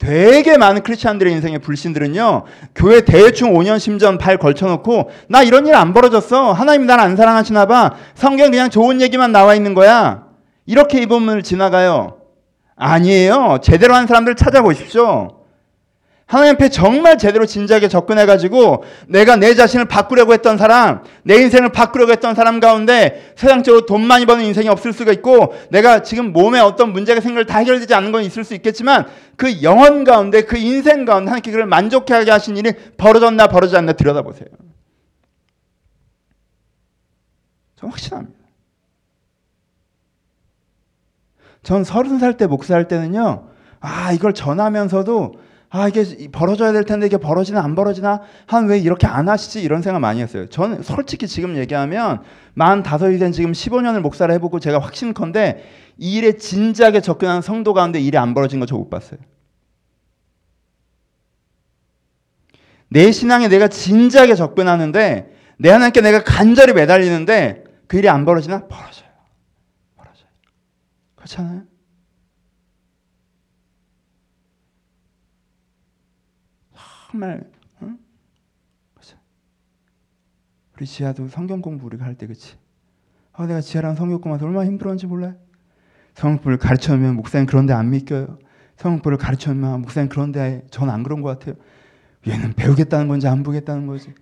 되게 0.00 0.56
많은 0.56 0.82
크리스찬들의 0.82 1.30
인생의 1.34 1.58
불신들은요, 1.58 2.44
교회 2.74 3.02
대충 3.02 3.52
5년 3.52 3.78
심전 3.78 4.16
발 4.18 4.38
걸쳐놓고, 4.38 5.10
나 5.28 5.42
이런 5.42 5.66
일 5.66 5.74
안 5.74 5.92
벌어졌어. 5.92 6.52
하나님 6.52 6.86
날안 6.86 7.16
사랑하시나 7.16 7.66
봐. 7.66 7.92
성경 8.14 8.50
그냥 8.50 8.70
좋은 8.70 9.00
얘기만 9.02 9.30
나와 9.30 9.54
있는 9.54 9.74
거야. 9.74 10.24
이렇게 10.66 11.02
이 11.02 11.06
본문을 11.06 11.42
지나가요. 11.42 12.16
아니에요. 12.76 13.58
제대로 13.62 13.94
한 13.94 14.06
사람들 14.06 14.36
찾아보십시오. 14.36 15.39
하나님 16.30 16.54
앞에 16.54 16.68
정말 16.68 17.18
제대로 17.18 17.44
진지하게 17.44 17.88
접근해가지고 17.88 18.84
내가 19.08 19.34
내 19.34 19.56
자신을 19.56 19.86
바꾸려고 19.86 20.32
했던 20.32 20.58
사람, 20.58 21.02
내 21.24 21.34
인생을 21.34 21.70
바꾸려고 21.70 22.12
했던 22.12 22.36
사람 22.36 22.60
가운데 22.60 23.32
세상적으로 23.34 23.84
돈 23.84 24.02
많이 24.02 24.26
버는 24.26 24.44
인생이 24.44 24.68
없을 24.68 24.92
수가 24.92 25.10
있고 25.10 25.52
내가 25.70 26.04
지금 26.04 26.32
몸에 26.32 26.60
어떤 26.60 26.92
문제가 26.92 27.20
생겨 27.20 27.42
다 27.42 27.58
해결되지 27.58 27.92
않는 27.94 28.12
건 28.12 28.22
있을 28.22 28.44
수 28.44 28.54
있겠지만 28.54 29.08
그 29.34 29.60
영혼 29.64 30.04
가운데 30.04 30.42
그 30.42 30.56
인생 30.56 31.04
가운데 31.04 31.30
하나님께 31.30 31.50
그를 31.50 31.66
만족하게 31.66 32.30
하신 32.30 32.56
일이 32.56 32.74
벌어졌나 32.96 33.48
벌어지지 33.48 33.76
않나 33.78 33.94
들여다보세요. 33.94 34.50
저 37.74 37.88
확신합니다. 37.88 38.38
전 41.64 41.82
서른 41.82 42.20
살 42.20 42.36
때 42.36 42.46
목사할 42.46 42.86
때는요, 42.86 43.48
아, 43.80 44.12
이걸 44.12 44.32
전하면서도 44.32 45.49
아 45.72 45.86
이게 45.88 46.04
벌어져야 46.32 46.72
될 46.72 46.84
텐데 46.84 47.06
이게 47.06 47.16
벌어지나 47.16 47.62
안 47.62 47.74
벌어지나 47.76 48.22
한 48.46 48.66
왜 48.68 48.78
이렇게 48.78 49.06
안 49.06 49.28
하시지 49.28 49.62
이런 49.62 49.82
생각 49.82 50.00
많이 50.00 50.20
했어요. 50.20 50.46
저는 50.48 50.82
솔직히 50.82 51.28
지금 51.28 51.56
얘기하면 51.56 52.22
만 52.54 52.82
다섯이 52.82 53.18
된 53.18 53.30
지금 53.32 53.52
15년을 53.52 54.00
목사를 54.00 54.32
해보고 54.34 54.58
제가 54.60 54.80
확신컨대 54.80 55.62
이 55.98 56.16
일에 56.16 56.32
진지하게 56.36 57.00
접근하는 57.00 57.40
성도 57.42 57.72
가운데 57.74 58.00
일이 58.00 58.18
안 58.18 58.34
벌어진 58.34 58.58
거 58.60 58.66
저 58.66 58.76
못 58.76 58.90
봤어요. 58.90 59.20
내 62.88 63.12
신앙에 63.12 63.48
내가 63.48 63.68
진지하게 63.68 64.34
접근하는데 64.34 65.36
내 65.58 65.70
하나님께 65.70 66.00
내가 66.00 66.24
간절히 66.24 66.72
매달리는데 66.72 67.64
그 67.86 67.98
일이 67.98 68.08
안 68.08 68.24
벌어지나 68.24 68.66
벌어져요. 68.66 69.08
벌어져요. 69.96 70.28
그렇잖아요. 71.16 71.62
정말 77.10 77.50
응? 77.82 77.98
우리 80.76 80.86
지하도 80.86 81.28
성경 81.28 81.60
공부 81.60 81.86
우리가 81.86 82.04
할 82.04 82.14
때 82.16 82.26
그치? 82.26 82.56
아 83.32 83.46
내가 83.46 83.60
지하랑 83.60 83.94
성경 83.96 84.20
공부해서 84.20 84.46
얼마나 84.46 84.66
힘들었는지 84.66 85.06
몰라요? 85.06 85.34
성경부를 86.14 86.58
가르쳐면 86.58 87.16
목사님 87.16 87.46
그런데 87.46 87.72
안 87.72 87.90
믿겨요. 87.90 88.38
성경부를 88.76 89.18
가르쳐면 89.18 89.82
목사님 89.82 90.08
그런데 90.08 90.66
전 90.70 90.88
안 90.90 91.02
그런 91.02 91.20
것 91.22 91.38
같아요. 91.38 91.54
얘는 92.26 92.52
배우겠다는 92.54 93.08
건지 93.08 93.26
안 93.28 93.42
보겠다는 93.42 93.86
거지. 93.86 94.14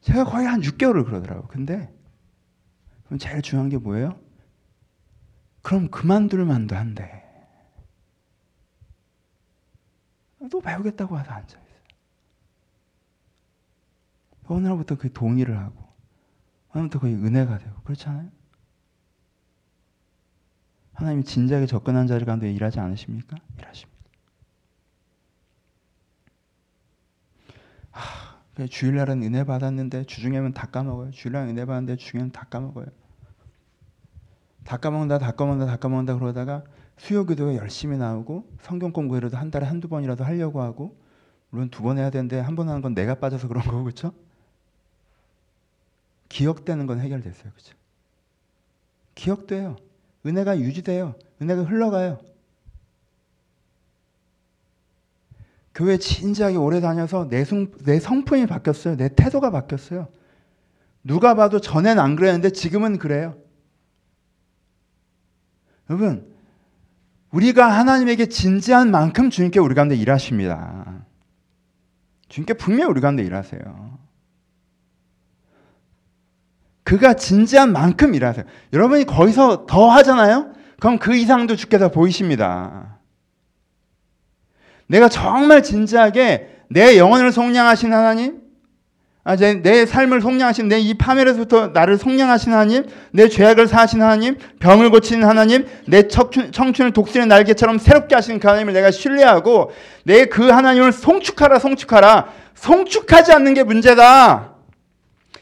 제가 0.00 0.24
거의 0.24 0.46
한 0.46 0.60
6개월을 0.60 1.04
그러더라고. 1.04 1.46
근데 1.48 1.92
그럼 3.04 3.18
제일 3.18 3.40
중요한 3.42 3.68
게 3.68 3.78
뭐예요? 3.78 4.18
그럼 5.62 5.88
그만둘 5.90 6.44
만도 6.44 6.74
한데. 6.76 7.22
또 10.50 10.60
배우겠다고 10.60 11.14
와서 11.14 11.30
앉아. 11.32 11.58
어 11.58 11.62
느 14.60 14.66
날부터 14.66 14.96
그 14.96 15.12
동의를 15.12 15.58
하고 15.58 15.82
날부터 16.74 16.98
거의 17.00 17.14
은혜가 17.14 17.58
되고 17.58 17.82
그렇잖아요. 17.82 18.30
하나님이 20.94 21.24
진지하게 21.24 21.66
접근한 21.66 22.06
자리 22.06 22.24
가운데 22.24 22.52
일하지 22.52 22.80
않으십니까? 22.80 23.36
일하십니다. 23.58 23.92
하, 27.90 28.66
주일날은 28.68 29.22
은혜 29.22 29.44
받았는데 29.44 30.04
주중에는 30.04 30.52
다 30.54 30.66
까먹어요. 30.66 31.10
주일날 31.10 31.48
은혜 31.48 31.64
받았는데 31.64 31.96
주중에는 31.96 32.32
다 32.32 32.44
까먹어요. 32.50 32.86
다 34.64 34.76
까먹는다, 34.76 35.18
다 35.18 35.32
까먹는다, 35.32 35.66
다 35.72 35.76
까먹는다 35.78 36.18
그러다가 36.18 36.62
수요 36.96 37.26
기도가 37.26 37.56
열심히 37.56 37.96
나오고 37.96 38.48
성경 38.60 38.92
공부라도 38.92 39.36
한 39.36 39.50
달에 39.50 39.66
한두 39.66 39.88
번이라도 39.88 40.24
하려고 40.24 40.62
하고 40.62 40.96
물론 41.50 41.68
두 41.70 41.82
번 41.82 41.98
해야 41.98 42.10
되는데 42.10 42.38
한 42.40 42.54
번 42.56 42.68
하는 42.68 42.80
건 42.82 42.94
내가 42.94 43.16
빠져서 43.16 43.48
그런 43.48 43.64
거고 43.64 43.82
그렇죠? 43.84 44.12
기억되는 46.32 46.86
건 46.86 46.98
해결됐어요. 47.00 47.52
그렇죠? 47.52 47.74
기억돼요. 49.14 49.76
은혜가 50.24 50.58
유지돼요. 50.58 51.14
은혜가 51.42 51.64
흘러가요. 51.64 52.18
교회 55.74 55.98
진지하게 55.98 56.56
오래 56.56 56.80
다녀서 56.80 57.28
내, 57.28 57.44
성, 57.44 57.70
내 57.84 58.00
성품이 58.00 58.46
바뀌었어요. 58.46 58.96
내 58.96 59.14
태도가 59.14 59.50
바뀌었어요. 59.50 60.08
누가 61.04 61.34
봐도 61.34 61.60
전엔 61.60 61.98
안 61.98 62.16
그랬는데 62.16 62.50
지금은 62.50 62.98
그래요. 62.98 63.36
여러분, 65.90 66.32
우리가 67.30 67.66
하나님에게 67.66 68.26
진지한 68.26 68.90
만큼 68.90 69.28
주님께 69.28 69.60
우리 69.60 69.74
가운데 69.74 69.96
일하십니다. 69.96 71.04
주님께 72.28 72.54
분명히 72.54 72.90
우리 72.90 73.02
가운데 73.02 73.22
일하세요. 73.22 74.01
그가 76.84 77.14
진지한 77.14 77.72
만큼 77.72 78.14
일하세요. 78.14 78.44
여러분이 78.72 79.04
거기서 79.04 79.66
더 79.66 79.88
하잖아요? 79.90 80.52
그럼 80.80 80.98
그 80.98 81.14
이상도 81.14 81.54
주께서 81.56 81.90
보이십니다. 81.90 82.98
내가 84.88 85.08
정말 85.08 85.62
진지하게 85.62 86.48
내 86.68 86.98
영혼을 86.98 87.32
속량하신 87.32 87.92
하나님, 87.92 88.40
아, 89.24 89.36
내, 89.36 89.62
내 89.62 89.86
삶을 89.86 90.20
속량하신 90.20 90.66
내 90.66 90.80
이 90.80 90.94
파멸에서부터 90.94 91.68
나를 91.68 91.96
속량하신 91.96 92.52
하나님, 92.52 92.84
내 93.12 93.28
죄악을 93.28 93.68
사하신 93.68 94.02
하나님, 94.02 94.36
병을 94.58 94.90
고치는 94.90 95.26
하나님, 95.28 95.66
내 95.86 96.08
청춘, 96.08 96.50
청춘을 96.50 96.92
독수리 96.92 97.26
날개처럼 97.26 97.78
새롭게 97.78 98.16
하시는 98.16 98.40
그 98.40 98.48
하나님을 98.48 98.72
내가 98.72 98.90
신뢰하고 98.90 99.70
내 100.04 100.24
그 100.24 100.48
하나님을 100.48 100.90
송축하라 100.90 101.60
송축하라 101.60 102.26
송축하지 102.56 103.32
않는 103.32 103.54
게 103.54 103.62
문제다. 103.62 104.51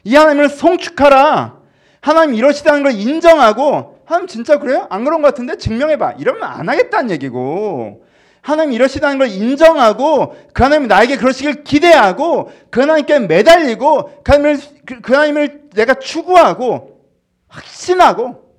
이 0.04 0.14
하나님을 0.14 0.48
송축하라. 0.48 1.60
하나님 2.00 2.34
이러시다는 2.34 2.82
걸 2.82 2.92
인정하고 2.92 4.00
하나님 4.06 4.26
진짜 4.26 4.58
그래요? 4.58 4.86
안 4.90 5.04
그런 5.04 5.22
것 5.22 5.28
같은데 5.28 5.56
증명해봐. 5.56 6.12
이러면 6.18 6.42
안 6.42 6.68
하겠다는 6.68 7.10
얘기고 7.10 8.04
하나님 8.42 8.72
이러시다는 8.72 9.18
걸 9.18 9.28
인정하고 9.28 10.34
그 10.52 10.62
하나님이 10.62 10.88
나에게 10.88 11.16
그러시길 11.16 11.62
기대하고 11.62 12.50
그 12.70 12.80
하나님께 12.80 13.20
매달리고 13.20 14.22
그 14.24 14.32
하나님을, 14.32 14.60
그, 14.86 15.00
그 15.00 15.12
하나님을 15.12 15.68
내가 15.74 15.94
추구하고 15.94 17.06
확신하고 17.48 18.50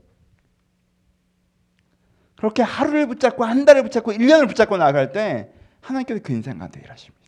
그렇게 2.38 2.64
하루를 2.64 3.08
붙잡고 3.08 3.44
한 3.44 3.66
달을 3.66 3.84
붙잡고 3.84 4.14
1년을 4.14 4.48
붙잡고 4.48 4.78
나아갈 4.78 5.12
때 5.12 5.52
하나님께서 5.82 6.22
그 6.24 6.32
인생 6.34 6.58
가운데 6.58 6.80
일하십니다. 6.84 7.22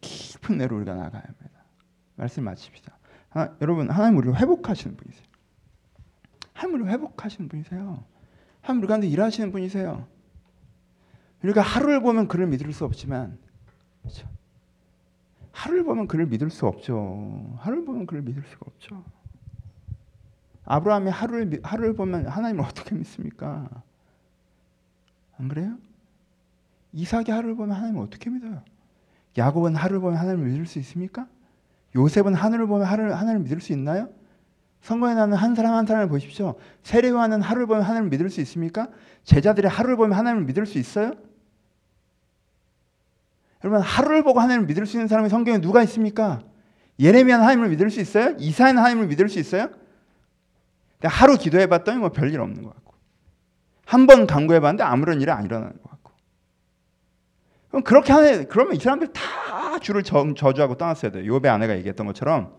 깊은 0.00 0.58
내로 0.58 0.76
우리가 0.76 0.94
나가야 0.94 1.22
합니다. 1.22 1.39
말씀 2.20 2.44
마칩시다. 2.44 2.92
하나, 3.30 3.56
여러분 3.62 3.88
하나님 3.90 4.18
우리를 4.18 4.38
회복하시는 4.38 4.94
분이세요. 4.94 5.26
하나님 6.52 6.74
우리를 6.74 6.92
회복하시는 6.92 7.48
분이세요. 7.48 8.04
하나님 8.60 8.82
우리 8.82 8.88
가운데 8.88 9.08
일하시는 9.08 9.50
분이세요. 9.50 10.06
우리가 11.42 11.62
하루를 11.62 12.00
보면 12.02 12.28
그를 12.28 12.46
믿을 12.46 12.70
수 12.74 12.84
없지만 12.84 13.38
그렇죠? 14.02 14.28
하루를 15.52 15.84
보면 15.84 16.08
그를 16.08 16.26
믿을 16.26 16.50
수 16.50 16.66
없죠. 16.66 17.56
하루를 17.58 17.86
보면 17.86 18.06
그를 18.06 18.20
믿을 18.20 18.42
수가 18.42 18.66
없죠. 18.66 19.02
아브라함이 20.66 21.10
하루를 21.10 21.60
하루를 21.62 21.94
보면 21.94 22.26
하나님을 22.26 22.62
어떻게 22.66 22.94
믿습니까? 22.94 23.66
안 25.38 25.48
그래요? 25.48 25.78
이삭이 26.92 27.30
하루를 27.30 27.56
보면 27.56 27.74
하나님을 27.74 28.02
어떻게 28.02 28.28
믿어요? 28.28 28.62
야곱은 29.38 29.74
하루를 29.74 30.00
보면 30.00 30.18
하나님을 30.18 30.50
믿을 30.50 30.66
수 30.66 30.78
있습니까? 30.80 31.26
요셉은 31.96 32.34
하늘을 32.34 32.66
보면 32.66 32.86
하늘, 32.86 33.14
하나님을 33.14 33.40
믿을 33.44 33.60
수 33.60 33.72
있나요? 33.72 34.08
선거에 34.82 35.14
나는 35.14 35.36
한 35.36 35.54
사람 35.54 35.74
한 35.74 35.86
사람을 35.86 36.08
보십시오. 36.08 36.54
세례요한은 36.82 37.42
하루를 37.42 37.66
보면 37.66 37.82
하나님을 37.82 38.10
믿을 38.10 38.30
수 38.30 38.40
있습니까? 38.40 38.88
제자들이 39.24 39.66
하루를 39.66 39.96
보면 39.96 40.16
하나님을 40.16 40.44
믿을 40.46 40.66
수 40.66 40.78
있어요? 40.78 41.12
여러분 43.62 43.82
하루를 43.82 44.22
보고 44.22 44.40
하나님을 44.40 44.66
믿을 44.66 44.86
수 44.86 44.96
있는 44.96 45.06
사람이 45.06 45.28
성경에 45.28 45.60
누가 45.60 45.82
있습니까? 45.82 46.40
예레미야는 46.98 47.44
하나님을 47.44 47.68
믿을 47.70 47.90
수 47.90 48.00
있어요? 48.00 48.34
이사야는 48.38 48.78
하나님을 48.78 49.06
믿을 49.08 49.28
수 49.28 49.38
있어요? 49.38 49.68
하루 51.02 51.36
기도해봤더니 51.36 51.98
뭐 51.98 52.10
별일 52.10 52.40
없는 52.40 52.62
것 52.62 52.74
같고 52.74 52.94
한 53.86 54.06
번 54.06 54.26
강구해봤는데 54.26 54.82
아무런 54.84 55.20
일이 55.20 55.30
안 55.30 55.44
일어나는 55.44 55.72
것 55.74 55.82
같고 55.89 55.89
그럼 57.70 57.84
그렇게 57.84 58.12
하는 58.12 58.48
그러면 58.48 58.74
이 58.74 58.80
사람들 58.80 59.12
다 59.12 59.78
주를 59.78 60.02
저, 60.02 60.34
저주하고 60.34 60.76
떠났어야 60.76 61.12
돼요. 61.12 61.24
요배 61.26 61.48
아내가 61.48 61.76
얘기했던 61.76 62.06
것처럼 62.06 62.54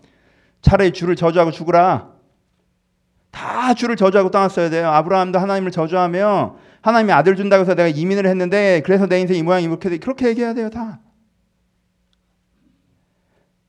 차라리 0.62 0.91
주를 0.91 1.15
저주하고 1.15 1.52
죽으라. 1.52 2.13
다 3.30 3.74
주를 3.74 3.95
저주하고 3.95 4.32
떠났어야 4.32 4.69
돼요. 4.69 4.89
아브라함도 4.89 5.39
하나님을 5.39 5.71
저주하며 5.71 6.58
하나님이 6.82 7.12
아들 7.12 7.36
준다고 7.36 7.62
해서 7.62 7.76
내가 7.76 7.88
이민을 7.88 8.26
했는데 8.26 8.82
그래서 8.86 9.08
내 9.08 9.19
인생 9.19 9.38
이 9.38 9.43
모양 9.43 9.63
이렇게 9.63 9.89
돼. 9.89 9.97
그렇게 9.97 10.28
얘기해야 10.30 10.54
돼요, 10.54 10.69
다. 10.69 11.00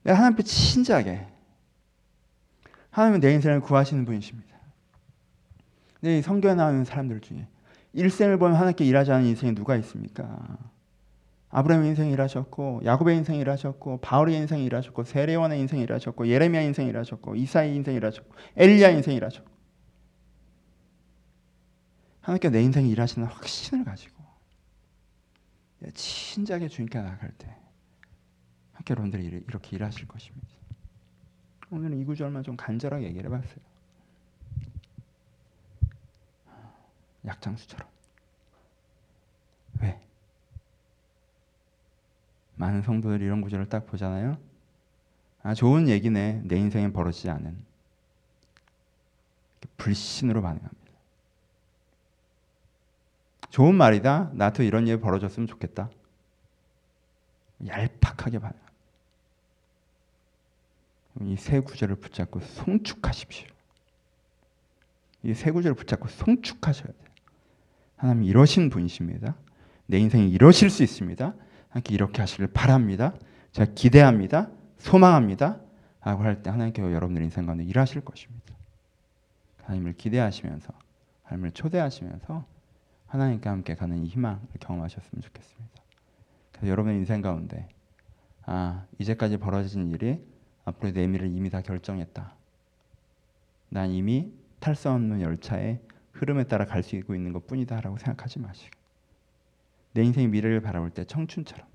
내가 0.05 0.19
하나님 0.19 0.35
앞에 0.35 0.43
진지하게 0.43 1.27
하나님은 2.91 3.21
내 3.21 3.33
인생을 3.35 3.61
구하시는 3.61 4.05
분이십니다. 4.05 4.53
네, 6.01 6.21
성경에 6.23 6.55
나오는 6.55 6.85
사람들 6.85 7.21
중에 7.21 7.47
일생을 7.93 8.39
보면 8.39 8.57
하나님께 8.57 8.85
일하지 8.85 9.13
않은 9.13 9.27
인생이 9.27 9.55
누가 9.55 9.77
있습니까? 9.77 10.39
아브라함의 11.55 11.91
인생이 11.91 12.13
일하셨고 12.13 12.81
야곱의 12.85 13.19
인생이 13.19 13.39
일하셨고 13.41 14.01
바울의 14.01 14.37
인생이 14.37 14.65
일하셨고 14.65 15.05
세례원의 15.05 15.61
인생이 15.61 15.83
일하셨고 15.83 16.27
예레미야 16.27 16.63
인생이 16.63 16.89
일하셨고 16.89 17.37
이사의 17.37 17.77
인생이 17.77 17.99
일하셨고 17.99 18.35
엘리야 18.57 18.89
인생이 18.89 19.19
일하셨고 19.19 19.53
하나님께 22.23 22.49
내 22.49 22.63
인생이 22.63 22.89
일하시는 22.91 23.29
확신을 23.29 23.85
가지고 23.85 24.23
진작에 25.93 26.69
주님께 26.69 27.01
나갈 27.01 27.31
때 27.33 27.55
학교 28.73 28.93
여러분들이 28.93 29.27
이렇게 29.47 29.77
일하실 29.77 30.09
것입니다. 30.09 30.49
오늘은 31.71 31.99
이 31.99 32.05
구절만 32.05 32.45
좀 32.45 32.57
간절하게 32.57 33.05
얘기를 33.07 33.31
해봤어요. 33.31 33.61
약장수처럼 37.27 37.89
왜? 39.81 40.12
많은 42.63 42.83
성도들이 42.83 43.25
이런 43.25 43.41
구절을 43.41 43.69
딱 43.69 43.87
보잖아요. 43.87 44.39
아 45.43 45.53
좋은 45.53 45.89
얘기네. 45.89 46.43
내 46.45 46.57
인생엔 46.57 46.93
벌어지지 46.93 47.29
않은 47.29 47.57
불신으로 49.77 50.43
반응합니다. 50.43 50.81
좋은 53.51 53.75
말이다. 53.75 54.31
나도 54.35 54.63
이런 54.63 54.87
일 54.87 55.01
벌어졌으면 55.01 55.49
좋겠다. 55.49 55.91
얄팍하게 57.67 58.39
반응합니다. 58.39 58.73
이 61.23 61.37
세 61.37 61.59
구절을 61.61 61.97
붙잡고 61.97 62.41
송축하십시오. 62.41 63.49
이 65.25 65.35
세 65.35 65.51
구절을 65.51 65.75
붙잡고 65.75 66.07
송축하셔야 66.09 66.87
돼요. 66.87 67.11
하나님 67.97 68.23
이러신 68.25 68.71
분이십니다. 68.71 69.35
내 69.87 69.99
인생이 69.99 70.31
이러실 70.31 70.71
수 70.71 70.85
있습니다. 70.85 71.35
하나님께 71.73 71.95
이렇게 71.95 72.21
하시길 72.21 72.49
바랍니다. 72.49 73.15
제가 73.53 73.73
기대합니다. 73.75 74.51
소망합니다. 74.79 75.61
라고 76.05 76.23
할 76.25 76.43
때 76.43 76.51
하나님께 76.51 76.83
여러분들 76.83 77.23
인생 77.23 77.47
가운데 77.47 77.65
일하실 77.65 78.03
것입니다. 78.05 78.55
하나님을 79.63 79.95
기대하시면서 79.95 80.73
하나님을 81.23 81.53
초대하시면서 81.53 82.45
하나님과 83.07 83.51
함께 83.51 83.75
가는 83.75 84.05
이 84.05 84.09
희망을 84.09 84.41
경험하셨으면 84.61 85.23
좋겠습니다. 85.23 85.83
여러분의 86.65 86.99
인생 86.99 87.23
가운데 87.23 87.69
아 88.45 88.85
이제까지 88.99 89.39
벌어진 89.39 89.91
일이 89.91 90.21
앞으로 90.65 90.93
내 90.93 91.07
미래를 91.07 91.33
이미 91.33 91.51
다 91.51 91.61
결정했다. 91.61 92.35
난 93.71 93.91
이미 93.91 94.33
탈수 94.61 94.91
없는 94.91 95.21
열차의 95.21 95.81
흐름에 96.13 96.45
따라 96.45 96.67
갈수 96.67 96.97
있는 96.97 97.33
것뿐이다라고 97.33 97.99
생각하지 97.99 98.41
마시고 98.41 98.82
내 99.93 100.03
인생의 100.03 100.29
미래를 100.29 100.61
바라볼 100.61 100.91
때 100.91 101.05
청춘처럼 101.05 101.67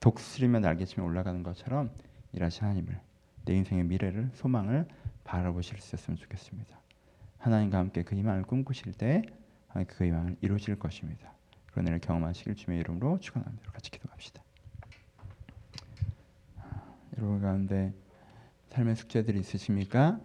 독수리며 0.00 0.60
날개치며 0.60 1.04
올라가는 1.04 1.42
것처럼 1.42 1.90
일하신 2.32 2.64
하나님을 2.64 3.00
내 3.44 3.54
인생의 3.54 3.84
미래를 3.84 4.30
소망을 4.34 4.86
바라보실 5.24 5.78
수 5.78 5.96
있었으면 5.96 6.16
좋겠습니다. 6.16 6.78
하나님과 7.38 7.78
함께 7.78 8.02
그 8.02 8.16
희망을 8.16 8.42
꿈꾸실 8.42 8.92
때 8.92 9.22
그 9.86 10.04
희망을 10.04 10.36
이루실 10.40 10.78
것입니다. 10.78 11.32
그런 11.70 11.86
일을 11.86 12.00
경험하시길 12.00 12.56
주님의 12.56 12.80
이름으로 12.80 13.20
축원합니다. 13.20 13.70
같이 13.70 13.90
기도합시다. 13.90 14.42
여러분 17.16 17.40
가운데 17.40 17.92
삶의 18.70 18.96
숙제들이 18.96 19.38
있으십니까? 19.40 20.18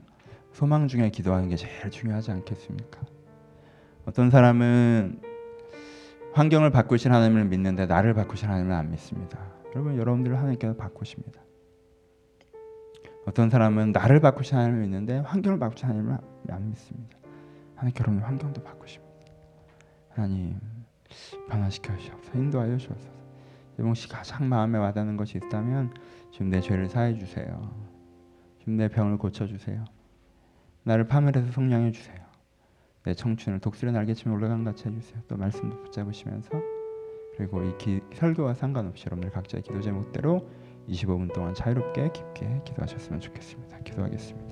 소망 0.54 0.88
중에 0.88 1.10
기도하는 1.10 1.50
게 1.50 1.56
제일 1.56 1.90
중요하지 1.92 2.32
않겠습니까? 2.32 3.02
어떤 4.06 4.32
사람은 4.32 5.22
환경을 6.36 6.70
바꾸신 6.70 7.14
하나님을 7.14 7.46
믿는데 7.46 7.86
나를 7.86 8.14
바꾸신 8.14 8.50
하나님을 8.50 8.76
안 8.76 8.92
믿습니다. 8.92 9.40
여러분 9.74 9.98
여러분들을 9.98 10.38
하나님께서 10.38 10.76
바꾸십니다. 10.76 11.42
어떤 13.26 13.50
사람은 13.50 13.94
나를 13.94 14.20
바꾸신 14.20 14.58
하나님을 14.58 14.82
믿는데 14.82 15.20
환경을 15.20 15.60
바꾸신 15.60 15.88
하나님을 15.88 16.18
안 16.50 16.70
믿습니다. 16.72 17.18
하나님께 17.76 18.02
여러분 18.02 18.22
환경도 18.22 18.64
바꾸십니다. 18.64 19.16
하나님 20.10 20.60
변화시켜 21.50 21.96
주시옵소서 21.96 22.38
인도하여 22.38 22.78
주옵소서. 22.78 23.16
씨 23.96 24.10
가장 24.10 24.50
마음에 24.50 24.78
와닿는 24.78 25.16
것이 25.16 25.38
있다면 25.38 25.94
지금 26.34 26.50
내 26.50 26.60
죄를 26.60 26.90
사해 26.90 27.18
주세요. 27.18 27.74
지금 28.60 28.76
내 28.76 28.90
병을 28.90 29.18
고쳐 29.20 29.48
주세요. 29.48 29.86
나를 30.84 31.08
파멸해서 31.08 31.54
성량해 31.54 31.94
주세요. 31.94 32.25
내 33.06 33.14
청춘을 33.14 33.60
독수리 33.60 33.92
날개치며 33.92 34.34
올라간 34.36 34.64
같이 34.64 34.88
해주세요. 34.88 35.22
또 35.28 35.38
말씀도 35.38 35.84
붙잡으시면서 35.84 36.50
그리고 37.38 37.64
이 37.64 37.78
기, 37.78 38.02
설교와 38.14 38.56
상관없이 38.56 39.06
여러분들 39.06 39.30
각자의 39.32 39.62
기도 39.62 39.80
제목대로 39.82 40.48
25분 40.90 41.34
동안 41.34 41.54
자유롭게 41.54 42.12
깊게 42.12 42.62
기도하셨으면 42.66 43.20
좋겠습니다. 43.20 43.80
기도하겠습니다. 43.80 44.45